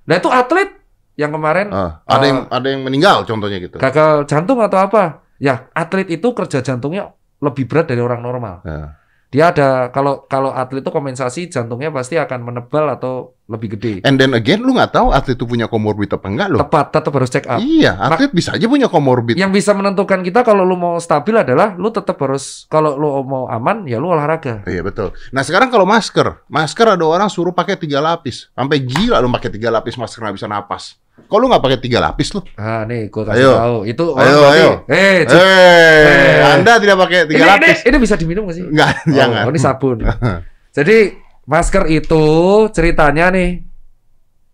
nah 0.00 0.14
itu 0.14 0.28
atlet 0.28 0.70
yang 1.14 1.30
kemarin 1.30 1.66
Ah, 1.68 1.98
ada 2.04 2.22
Eh, 2.22 2.28
yang 2.28 2.38
ada 2.48 2.66
yang 2.68 2.80
meninggal 2.80 3.22
contohnya 3.22 3.58
gitu. 3.58 3.76
gagal 3.76 4.22
jantung 4.24 4.58
atau 4.58 4.78
apa? 4.80 5.26
Ya, 5.38 5.70
atlet 5.74 6.10
itu 6.10 6.34
kerja 6.34 6.60
jantungnya 6.60 7.14
lebih 7.38 7.70
berat 7.70 7.86
dari 7.86 8.02
orang 8.02 8.20
normal. 8.22 8.66
Ya. 8.66 8.98
Dia 9.28 9.52
ada 9.52 9.92
kalau 9.92 10.24
kalau 10.24 10.56
atlet 10.56 10.80
itu 10.80 10.88
kompensasi 10.88 11.52
jantungnya 11.52 11.92
pasti 11.92 12.16
akan 12.16 12.48
menebal 12.48 12.88
atau 12.88 13.36
lebih 13.44 13.76
gede. 13.76 14.00
And 14.00 14.16
then 14.16 14.32
again, 14.32 14.64
lu 14.64 14.72
nggak 14.72 14.96
tahu 14.96 15.12
atlet 15.12 15.36
itu 15.36 15.44
punya 15.44 15.68
komorbid 15.68 16.08
apa 16.16 16.32
enggak 16.32 16.48
loh. 16.48 16.60
Tepat, 16.64 16.96
tetap 16.96 17.12
harus 17.12 17.28
check 17.28 17.44
up. 17.44 17.60
Iya, 17.60 17.92
atlet 18.00 18.32
bisa 18.32 18.56
aja 18.56 18.64
punya 18.64 18.88
komorbid. 18.88 19.36
Yang 19.36 19.60
bisa 19.60 19.76
menentukan 19.76 20.24
kita 20.24 20.40
kalau 20.40 20.64
lu 20.64 20.80
mau 20.80 20.96
stabil 20.96 21.36
adalah 21.36 21.76
lu 21.76 21.92
tetap 21.92 22.16
harus 22.24 22.64
kalau 22.72 22.96
lu 22.96 23.20
mau 23.28 23.44
aman 23.52 23.84
ya 23.84 24.00
lu 24.00 24.08
olahraga. 24.08 24.64
Iya 24.64 24.80
betul. 24.80 25.12
Nah 25.36 25.44
sekarang 25.44 25.68
kalau 25.68 25.84
masker, 25.84 26.48
masker 26.48 26.96
ada 26.96 27.04
orang 27.04 27.28
suruh 27.28 27.52
pakai 27.52 27.76
tiga 27.76 28.00
lapis, 28.00 28.48
sampai 28.56 28.80
gila 28.80 29.20
lu 29.20 29.28
pakai 29.28 29.52
tiga 29.52 29.68
lapis 29.68 30.00
masker 30.00 30.24
nggak 30.24 30.36
bisa 30.40 30.48
napas. 30.48 30.96
Kalau 31.24 31.40
lu 31.40 31.46
nggak 31.46 31.60
pakai 31.60 31.78
tiga 31.78 31.98
lapis 31.98 32.30
lu? 32.30 32.40
Ah, 32.54 32.84
nih 32.84 33.10
gua 33.10 33.24
kasih 33.26 33.42
Ayo. 33.42 33.52
tahu. 33.52 33.76
Itu 33.84 34.04
Ayo, 34.12 34.36
berarti- 34.38 34.54
ayo. 34.54 34.70
Eh, 34.86 34.96
Eh, 34.96 35.16
Cuk. 35.24 35.40
Eh. 35.40 36.40
Anda 36.54 36.72
tidak 36.78 36.96
pakai 36.98 37.18
tiga 37.24 37.34
ini, 37.34 37.42
ini, 37.42 37.50
lapis? 37.50 37.78
ini 37.84 37.96
bisa 37.96 38.14
diminum 38.14 38.42
gak 38.46 38.56
sih? 38.56 38.64
Enggak, 38.64 38.90
jangan. 39.06 39.42
Oh, 39.44 39.50
ini 39.50 39.60
sabun. 39.60 39.96
Jadi 40.76 40.98
masker 41.44 41.84
itu 41.88 42.24
ceritanya 42.70 43.28
nih, 43.28 43.50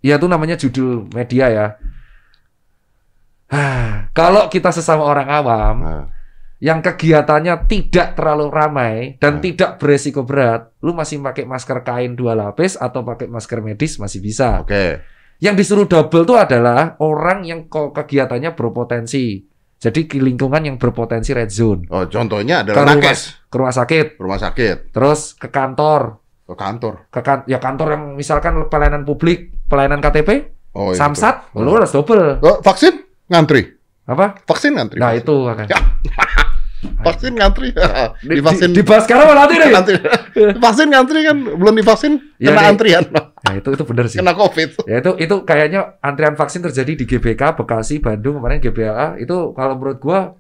ya 0.00 0.16
itu 0.16 0.27
namanya 0.27 0.55
judul 0.55 1.07
media 1.11 1.46
ya. 1.46 1.66
Ah, 3.46 4.09
kalau 4.11 4.48
kita 4.48 4.72
sesama 4.72 5.05
orang 5.05 5.29
awam 5.29 5.77
Nah, 5.79 6.05
yang 6.59 6.81
kegiatannya 6.81 7.68
tidak 7.68 8.16
terlalu 8.16 8.48
ramai 8.48 8.94
dan 9.20 9.38
Hmm. 9.38 9.42
tidak 9.44 9.77
beresiko 9.77 10.24
berat, 10.24 10.72
lu 10.81 10.90
masih 10.90 11.20
pakai 11.20 11.44
masker 11.44 11.85
kain 11.85 12.16
dua 12.16 12.33
lapis 12.33 12.74
atau 12.74 13.05
pakai 13.05 13.29
masker 13.29 13.61
medis 13.61 14.00
masih 14.00 14.18
bisa. 14.18 14.64
Oke. 14.64 15.05
Yang 15.44 15.54
disuruh 15.61 15.85
double 15.85 16.24
itu 16.24 16.35
adalah 16.40 16.96
orang 17.04 17.44
yang 17.44 17.68
kegiatannya 17.68 18.57
berpotensi. 18.57 19.44
Jadi 19.76 20.09
di 20.09 20.16
lingkungan 20.24 20.64
yang 20.64 20.80
berpotensi 20.80 21.37
red 21.37 21.52
zone. 21.52 21.85
Oh, 21.92 22.09
contohnya 22.09 22.64
Ke 22.64 22.72
adalah 22.72 22.96
rumah, 22.96 23.04
nakes, 23.04 23.20
ke 23.52 23.57
rumah 23.61 23.74
sakit, 23.76 24.07
rumah 24.16 24.40
sakit, 24.40 24.76
terus 24.96 25.37
ke 25.37 25.52
kantor, 25.52 26.16
ke 26.48 26.54
kantor. 26.57 26.94
ke 27.12 27.20
kan 27.20 27.44
ya 27.44 27.61
kantor 27.61 27.92
yang 27.92 28.04
misalkan 28.16 28.64
pelayanan 28.72 29.04
publik, 29.04 29.52
pelayanan 29.68 30.00
KTP, 30.00 30.48
Oh, 30.72 30.90
iya, 30.90 30.98
samsat, 30.98 31.52
betul. 31.52 31.68
lu 31.68 31.70
harus 31.76 31.92
double. 31.92 32.40
Oh, 32.40 32.64
vaksin 32.64 33.04
ngantri. 33.28 33.76
Apa? 34.09 34.40
Vaksin 34.48 34.72
ngantri. 34.80 34.96
Nah, 34.96 35.12
vaksin. 35.12 35.20
itu 35.20 35.37
akan. 35.44 35.66
Ya. 36.85 37.03
Vaksin 37.03 37.33
ngantri. 37.35 37.68
Di, 37.73 38.35
Divaksin. 38.37 38.70
di, 38.77 38.85
dibahas 38.85 39.09
sekarang 39.09 39.25
malah 39.27 39.49
nanti 39.49 39.55
deh. 39.57 39.68
Ngantri. 39.75 39.97
Vaksin 40.61 40.87
ngantri 40.92 41.18
kan 41.25 41.37
belum 41.40 41.75
divaksin 41.75 42.12
Iya, 42.37 42.53
kena 42.53 42.61
nih. 42.61 42.70
antrian, 42.77 43.05
Ya 43.44 43.53
itu 43.57 43.68
itu 43.73 43.85
benar 43.85 44.05
sih. 44.09 44.18
kena 44.20 44.33
Covid. 44.33 44.68
Ya 44.85 44.97
itu 45.01 45.11
itu 45.16 45.35
kayaknya 45.42 45.81
antrian 46.01 46.37
vaksin 46.37 46.61
terjadi 46.62 46.92
di 46.97 47.05
GBK, 47.05 47.57
Bekasi, 47.57 47.99
Bandung 47.99 48.38
kemarin 48.38 48.61
GBLA 48.61 49.16
itu 49.18 49.53
kalau 49.53 49.75
menurut 49.75 49.99
gua 49.99 50.37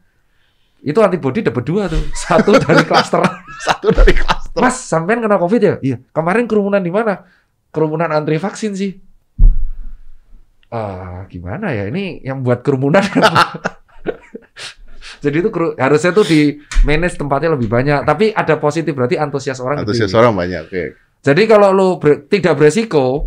itu 0.80 1.00
antibody 1.00 1.40
dapat 1.40 1.64
dua 1.64 1.88
tuh. 1.88 2.00
Satu 2.24 2.52
dari 2.54 2.84
klaster. 2.84 3.24
Satu 3.64 3.88
dari 3.88 4.12
klaster. 4.12 4.60
Mas, 4.60 4.76
sampean 4.76 5.18
kena 5.18 5.40
Covid 5.40 5.60
ya? 5.60 5.74
Iya. 5.80 5.96
Kemarin 6.12 6.44
kerumunan 6.44 6.80
di 6.80 6.92
mana? 6.92 7.24
Kerumunan 7.72 8.12
antri 8.12 8.36
vaksin 8.36 8.76
sih. 8.76 9.00
Ah, 10.68 11.24
gimana 11.30 11.70
ya? 11.70 11.86
Ini 11.86 12.22
yang 12.22 12.42
buat 12.42 12.60
kerumunan. 12.60 13.02
Jadi 15.24 15.36
itu 15.38 15.48
kru- 15.48 15.72
harusnya 15.74 16.12
tuh 16.12 16.22
di 16.22 16.54
manage 16.82 17.16
tempatnya 17.16 17.50
lebih 17.50 17.66
banyak. 17.66 18.04
Tapi 18.04 18.30
ada 18.30 18.54
positif 18.56 18.92
berarti 18.92 19.16
antusias 19.16 19.56
orang 19.58 19.80
Antusias 19.80 20.06
gede. 20.06 20.18
orang 20.18 20.32
banyak. 20.34 20.62
Oke. 20.64 20.84
Jadi 21.18 21.42
kalau 21.44 21.72
lu 21.72 21.88
ber- 21.96 22.28
tidak 22.28 22.54
beresiko, 22.54 23.24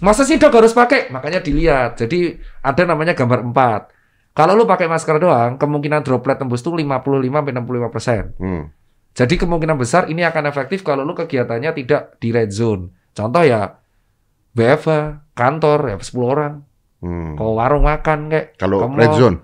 masa 0.00 0.22
sih 0.22 0.34
dok 0.34 0.50
harus 0.52 0.72
pakai? 0.72 1.08
Makanya 1.08 1.38
dilihat. 1.38 1.94
Jadi 1.96 2.34
ada 2.60 2.82
namanya 2.84 3.14
gambar 3.14 3.40
4. 3.46 4.34
Kalau 4.34 4.52
lu 4.52 4.66
pakai 4.66 4.84
masker 4.84 5.16
doang, 5.16 5.54
kemungkinan 5.54 6.02
droplet 6.02 6.34
tembus 6.34 6.58
tuh 6.58 6.74
55 6.74 7.06
sampai 7.30 7.52
65 7.54 7.86
persen. 7.88 8.22
Hmm. 8.34 8.64
Jadi 9.14 9.38
kemungkinan 9.38 9.78
besar 9.78 10.02
ini 10.04 10.20
akan 10.20 10.44
efektif 10.44 10.82
kalau 10.82 11.00
lu 11.00 11.14
kegiatannya 11.14 11.70
tidak 11.72 12.18
di 12.18 12.34
red 12.34 12.50
zone. 12.50 12.90
Contoh 13.14 13.40
ya 13.40 13.78
BFA, 14.50 15.00
kantor 15.32 15.78
ya 15.88 15.96
10 15.96 16.26
orang, 16.26 16.52
Hmm. 16.98 17.34
ke 17.34 17.44
warung 17.44 17.84
makan 17.84 18.26
kayak. 18.26 18.56
Kalau 18.56 18.86
red 18.88 19.12
zone. 19.12 19.36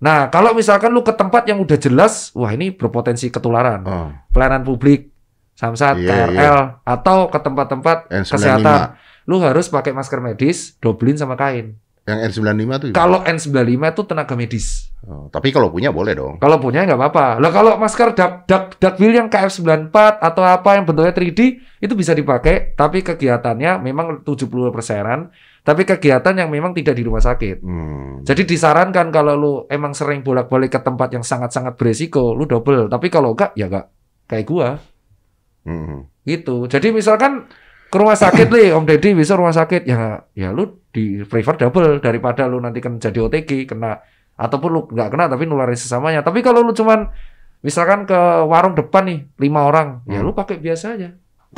Nah, 0.00 0.32
kalau 0.32 0.56
misalkan 0.56 0.90
lu 0.96 1.04
ke 1.04 1.12
tempat 1.12 1.44
yang 1.44 1.60
udah 1.60 1.76
jelas, 1.76 2.32
wah 2.32 2.48
ini 2.50 2.72
berpotensi 2.72 3.28
ketularan. 3.28 3.84
Oh. 3.84 4.08
Pelayanan 4.32 4.64
publik, 4.64 5.12
Samsat, 5.52 6.00
Iya, 6.00 6.08
KRL, 6.08 6.58
atau 6.88 7.28
ke 7.28 7.36
tempat-tempat 7.36 8.08
N95. 8.08 8.32
kesehatan. 8.32 8.80
Lu 9.28 9.44
harus 9.44 9.68
pakai 9.68 9.92
masker 9.92 10.24
medis, 10.24 10.80
dobelin 10.80 11.20
sama 11.20 11.36
kain. 11.36 11.76
Yang 12.08 12.18
N95 12.40 12.70
tuh. 12.80 12.88
Kalau 12.96 13.18
N95 13.22 13.82
itu 13.92 14.02
tenaga 14.08 14.34
medis. 14.34 14.66
Oh, 15.00 15.32
tapi 15.32 15.48
kalau 15.48 15.72
punya 15.72 15.88
boleh 15.88 16.12
dong. 16.12 16.36
Kalau 16.40 16.60
punya 16.60 16.84
nggak 16.84 16.96
apa-apa. 17.00 17.40
Lah 17.40 17.50
kalau 17.52 17.76
masker 17.80 18.12
dak 18.12 18.44
dak 18.44 18.76
dakbil 18.76 19.16
yang 19.16 19.32
KF94 19.32 20.20
atau 20.20 20.42
apa 20.44 20.76
yang 20.76 20.84
bentuknya 20.84 21.12
3D 21.16 21.40
itu 21.80 21.94
bisa 21.96 22.12
dipakai, 22.12 22.76
tapi 22.76 23.00
kegiatannya 23.00 23.80
memang 23.80 24.20
70 24.20 24.68
persenan, 24.68 25.32
tapi 25.64 25.88
kegiatan 25.88 26.36
yang 26.36 26.52
memang 26.52 26.76
tidak 26.76 27.00
di 27.00 27.04
rumah 27.04 27.24
sakit. 27.24 27.64
Hmm. 27.64 28.20
Jadi 28.28 28.44
disarankan 28.44 29.08
kalau 29.08 29.34
lu 29.40 29.52
emang 29.72 29.96
sering 29.96 30.20
bolak-balik 30.20 30.68
ke 30.76 30.80
tempat 30.84 31.16
yang 31.16 31.24
sangat-sangat 31.24 31.80
beresiko, 31.80 32.36
lu 32.36 32.44
double. 32.44 32.92
Tapi 32.92 33.08
kalau 33.08 33.32
enggak, 33.32 33.56
ya 33.56 33.72
enggak. 33.72 33.88
Kayak 34.28 34.44
gua, 34.46 34.68
Hmm. 35.60 36.08
gitu. 36.24 36.64
Jadi 36.68 36.92
misalkan 36.92 37.44
ke 37.90 37.96
rumah 37.98 38.14
sakit 38.14 38.46
nih, 38.46 38.70
Om 38.70 38.86
Deddy 38.86 39.18
bisa 39.18 39.34
rumah 39.34 39.50
sakit, 39.50 39.82
ya 39.82 40.22
ya 40.32 40.54
lu 40.54 40.80
di 40.94 41.26
prefer 41.26 41.58
double 41.58 41.98
daripada 41.98 42.46
lu 42.46 42.62
nanti 42.62 42.78
kan 42.78 42.96
jadi 43.02 43.18
OTG 43.18 43.66
kena 43.66 43.98
ataupun 44.38 44.70
lu 44.70 44.80
nggak 44.88 45.10
kena 45.10 45.26
tapi 45.26 45.44
nularin 45.44 45.74
sesamanya. 45.76 46.22
Tapi 46.22 46.40
kalau 46.40 46.62
lu 46.62 46.70
cuman 46.70 47.10
misalkan 47.60 48.08
ke 48.08 48.16
warung 48.48 48.72
depan 48.78 49.04
nih 49.04 49.20
lima 49.36 49.68
orang, 49.68 50.00
ya 50.08 50.22
Hmm. 50.22 50.26
lu 50.26 50.32
pakai 50.32 50.56
biasa 50.62 50.96
aja. 50.96 51.12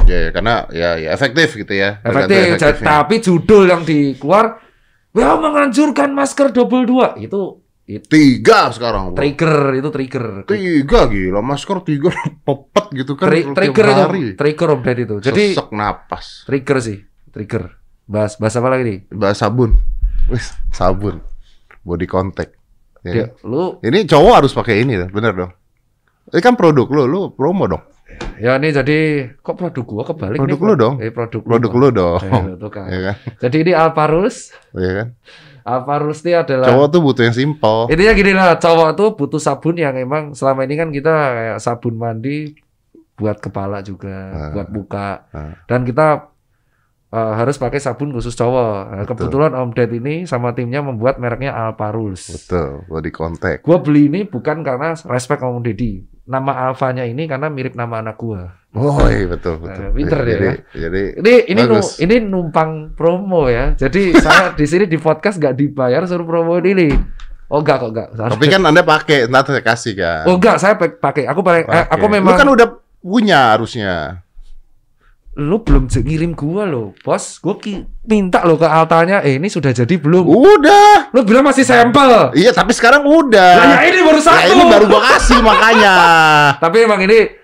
Ya, 0.08 0.18
ya, 0.18 0.30
karena 0.32 0.66
ya, 0.72 0.96
ya 0.98 1.08
efektif 1.12 1.52
gitu 1.54 1.76
ya. 1.76 2.00
Efektif. 2.02 2.80
Tapi 2.80 3.20
judul 3.20 3.68
yang 3.68 3.84
dikeluar, 3.84 4.58
ya 5.12 5.36
menganjurkan 5.36 6.10
masker 6.16 6.50
double 6.50 6.88
dua 6.88 7.14
itu 7.20 7.61
itu 7.82 8.06
Tiga 8.06 8.70
sekarang. 8.70 9.10
bro. 9.12 9.18
trigger 9.18 9.54
itu 9.74 9.88
trigger. 9.90 10.24
Tiga 10.46 11.00
gila, 11.10 11.40
masker 11.42 11.82
tiga 11.82 12.14
popet 12.46 12.86
gitu 12.94 13.18
kan. 13.18 13.26
Tri- 13.28 13.50
trigger 13.50 13.86
itu, 13.86 14.02
hari. 14.06 14.22
trigger 14.38 14.68
Om 14.70 14.80
itu. 14.86 15.14
Jadi 15.18 15.44
Sesek 15.52 15.68
napas. 15.74 16.46
trigger 16.46 16.78
sih, 16.78 16.98
trigger. 17.34 17.74
Bahas 18.06 18.38
bahas 18.38 18.54
apa 18.54 18.68
lagi 18.70 18.82
nih? 18.86 18.98
Bahas 19.10 19.38
sabun. 19.38 19.74
Wis, 20.30 20.54
sabun. 20.70 21.18
Body 21.82 22.06
contact. 22.06 22.54
Ya. 23.02 23.12
Ya, 23.12 23.26
lu 23.42 23.82
Ini 23.82 24.06
cowok 24.06 24.32
harus 24.38 24.54
pakai 24.54 24.86
ini, 24.86 24.94
bener 25.10 25.34
dong. 25.34 25.52
Ini 26.30 26.38
kan 26.38 26.54
produk 26.54 26.86
lu, 26.86 27.02
lu 27.10 27.20
promo 27.34 27.66
dong. 27.66 27.82
ya 28.36 28.60
ini 28.60 28.68
jadi 28.70 28.98
kok 29.40 29.56
produk 29.56 29.82
gua 29.82 30.04
kebalik 30.04 30.36
Produk 30.38 30.58
nih, 30.60 30.68
lu 30.68 30.74
dong. 30.76 30.94
Eh, 31.00 31.10
produk 31.10 31.40
Produk 31.42 31.72
lu. 31.74 31.80
lu 31.80 31.88
dong. 31.90 32.20
Eh, 32.22 32.70
kan. 32.70 32.86
Ya 32.94 32.98
kan? 33.10 33.16
Jadi 33.42 33.56
ini 33.58 33.72
Alparus. 33.74 34.54
Ya 34.70 34.90
kan? 34.94 35.08
Alparus 35.62 36.26
ini 36.26 36.34
adalah 36.34 36.66
Cowok 36.66 36.86
tuh 36.90 37.00
butuh 37.00 37.22
yang 37.24 37.36
simpel. 37.36 37.76
Intinya 37.86 38.12
gini 38.12 38.32
lah, 38.34 38.58
cowok 38.58 38.90
tuh 38.94 39.08
butuh 39.14 39.40
sabun 39.40 39.78
yang 39.78 39.94
emang 39.94 40.34
selama 40.34 40.66
ini 40.66 40.74
kan 40.74 40.88
kita 40.90 41.10
kayak 41.10 41.58
sabun 41.62 41.94
mandi 41.96 42.54
buat 43.14 43.38
kepala 43.38 43.78
juga, 43.80 44.16
Ah. 44.30 44.50
buat 44.50 44.68
muka. 44.68 45.08
Ah. 45.30 45.54
Dan 45.64 45.86
kita 45.86 46.32
uh, 47.12 47.32
harus 47.36 47.60
pakai 47.60 47.78
sabun 47.78 48.10
khusus 48.10 48.34
cowok. 48.34 48.76
Nah, 48.88 49.04
Betul. 49.04 49.08
kebetulan 49.14 49.52
Om 49.54 49.70
Ded 49.70 49.92
ini 49.92 50.14
sama 50.24 50.56
timnya 50.56 50.80
membuat 50.80 51.20
mereknya 51.20 51.54
Alparus. 51.54 52.32
Betul, 52.32 52.82
body 52.88 53.10
contact. 53.12 53.60
Gua 53.62 53.78
beli 53.78 54.08
ini 54.08 54.20
bukan 54.24 54.64
karena 54.64 54.96
respect 55.06 55.44
sama 55.44 55.60
Om 55.60 55.62
Deddy. 55.62 56.02
Nama 56.32 56.72
alfanya 56.72 57.04
ini 57.04 57.28
karena 57.28 57.52
mirip 57.52 57.76
nama 57.76 58.00
anak 58.00 58.16
gua. 58.16 58.56
Oh 58.72 59.04
iya 59.04 59.28
betul 59.28 59.60
betul. 59.60 59.84
Eh, 59.84 59.92
pinter 59.92 60.18
dia, 60.24 60.32
jadi, 60.32 60.46
ya. 60.48 60.54
Jadi 60.88 61.02
Ini 61.20 61.34
ini 61.44 61.60
nu, 61.68 61.76
ini 62.00 62.16
numpang 62.24 62.96
promo 62.96 63.52
ya. 63.52 63.76
Jadi 63.76 64.16
saya 64.16 64.56
di 64.56 64.64
sini 64.64 64.88
di 64.88 64.96
podcast 64.96 65.36
nggak 65.36 65.52
dibayar 65.52 66.00
suruh 66.08 66.24
promo 66.24 66.56
ini. 66.56 66.88
Oh 67.52 67.60
enggak 67.60 67.84
kok 67.84 67.90
enggak. 67.92 68.08
tapi 68.16 68.48
kan 68.48 68.64
anda 68.64 68.80
pakai, 68.80 69.28
nanti 69.28 69.52
saya 69.52 69.60
kasih 69.60 69.92
kan. 69.92 70.24
Oh 70.24 70.40
enggak, 70.40 70.56
saya 70.56 70.72
pak- 70.80 70.96
pakai. 71.04 71.28
Aku 71.28 71.44
pakai. 71.44 71.68
eh, 71.68 71.84
aku 71.84 72.06
memang 72.08 72.32
Lu 72.32 72.40
kan 72.40 72.48
udah 72.48 72.66
punya 73.04 73.52
harusnya. 73.52 74.24
Lu 75.34 75.60
belum 75.60 75.88
ngirim 75.88 76.32
gua 76.32 76.64
loh, 76.64 76.92
bos. 77.00 77.40
Gua 77.40 77.56
ki- 77.56 77.88
minta 78.04 78.44
lo 78.44 78.54
ke 78.54 78.64
altanya. 78.64 79.20
Eh 79.20 79.36
ini 79.36 79.48
sudah 79.48 79.70
jadi 79.70 79.96
belum? 79.96 80.24
Udah. 80.24 81.08
Lu 81.10 81.24
bilang 81.24 81.42
masih 81.42 81.64
sampel. 81.64 82.32
Iya, 82.32 82.52
tapi 82.52 82.70
sekarang 82.70 83.00
udah. 83.02 83.52
Lah 83.56 83.80
ya 83.80 83.88
ini 83.88 84.00
baru 84.02 84.18
Ya, 84.18 84.28
satu. 84.28 84.50
ini 84.50 84.62
baru 84.66 84.84
gua 84.86 85.02
kasih 85.08 85.40
makanya. 85.48 85.94
Tapi 86.58 86.76
emang 86.80 87.00
ini 87.02 87.40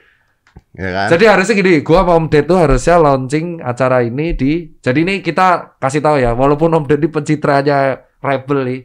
Ya 0.78 0.94
kan? 0.94 1.06
Jadi 1.10 1.24
harusnya 1.26 1.54
gini, 1.56 1.82
gua 1.82 2.06
sama 2.06 2.14
Om 2.14 2.26
Ded 2.28 2.46
tuh 2.46 2.54
harusnya 2.54 2.96
launching 2.96 3.58
acara 3.58 3.98
ini 3.98 4.30
di 4.30 4.70
Jadi 4.78 5.02
ini 5.02 5.14
kita 5.18 5.74
kasih 5.74 5.98
tahu 5.98 6.22
ya, 6.22 6.38
walaupun 6.38 6.70
Om 6.70 6.86
Ded 6.86 7.02
ini 7.02 7.10
pencitraannya 7.10 7.78
rebel 8.20 8.58
nih. 8.62 8.80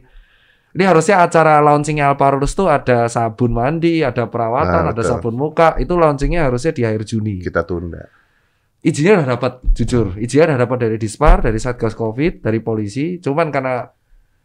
Ini 0.74 0.90
harusnya 0.90 1.22
acara 1.22 1.62
launchingnya 1.62 2.10
Alparus 2.10 2.58
tuh 2.58 2.66
ada 2.66 3.06
sabun 3.06 3.54
mandi, 3.54 4.02
ada 4.02 4.26
perawatan, 4.26 4.74
Nah, 4.80 4.90
ada 4.90 4.96
betul. 4.96 5.06
sabun 5.06 5.38
muka. 5.38 5.78
Itu 5.78 5.94
launchingnya 5.94 6.50
harusnya 6.50 6.74
di 6.74 6.82
akhir 6.82 7.06
Juni. 7.06 7.38
Kita 7.38 7.62
tunda. 7.62 8.10
Izinnya 8.84 9.24
udah 9.24 9.28
dapat, 9.40 9.52
jujur. 9.72 10.12
Izinnya 10.20 10.54
udah 10.54 10.60
dapat 10.68 10.78
dari 10.84 10.96
Dispar, 11.00 11.40
dari 11.40 11.56
Satgas 11.56 11.96
Covid, 11.96 12.44
dari 12.44 12.60
polisi. 12.60 13.16
Cuman 13.16 13.48
karena 13.48 13.88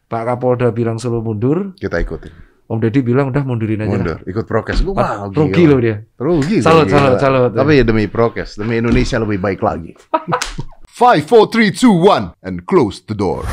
Pak 0.08 0.24
Kapolda 0.26 0.72
bilang 0.72 0.96
suruh 0.96 1.20
mundur, 1.20 1.76
Kita 1.76 2.00
ikutin. 2.00 2.48
Om 2.70 2.78
Deddy 2.78 3.02
bilang 3.02 3.34
udah 3.34 3.44
mundurin 3.44 3.82
aja. 3.82 3.90
Mundur, 3.92 4.20
ikut 4.24 4.46
prokes. 4.46 4.80
Gua 4.86 4.94
Ah, 4.96 5.14
wow, 5.26 5.34
rugi 5.34 5.66
loh 5.66 5.82
dia. 5.82 6.06
Rugi. 6.16 6.62
Salut, 6.62 6.86
gila. 6.86 6.98
salut, 6.98 7.18
salut. 7.20 7.52
Tapi 7.52 7.82
ya 7.82 7.84
demi 7.84 8.06
prokes, 8.06 8.56
demi 8.56 8.78
Indonesia 8.78 9.18
lebih 9.18 9.42
baik 9.42 9.60
lagi. 9.60 9.92
5 9.98 11.26
4 11.26 11.28
3 11.28 11.74
2 11.74 12.40
1 12.40 12.40
and 12.46 12.64
close 12.70 13.02
the 13.04 13.18
door. 13.18 13.44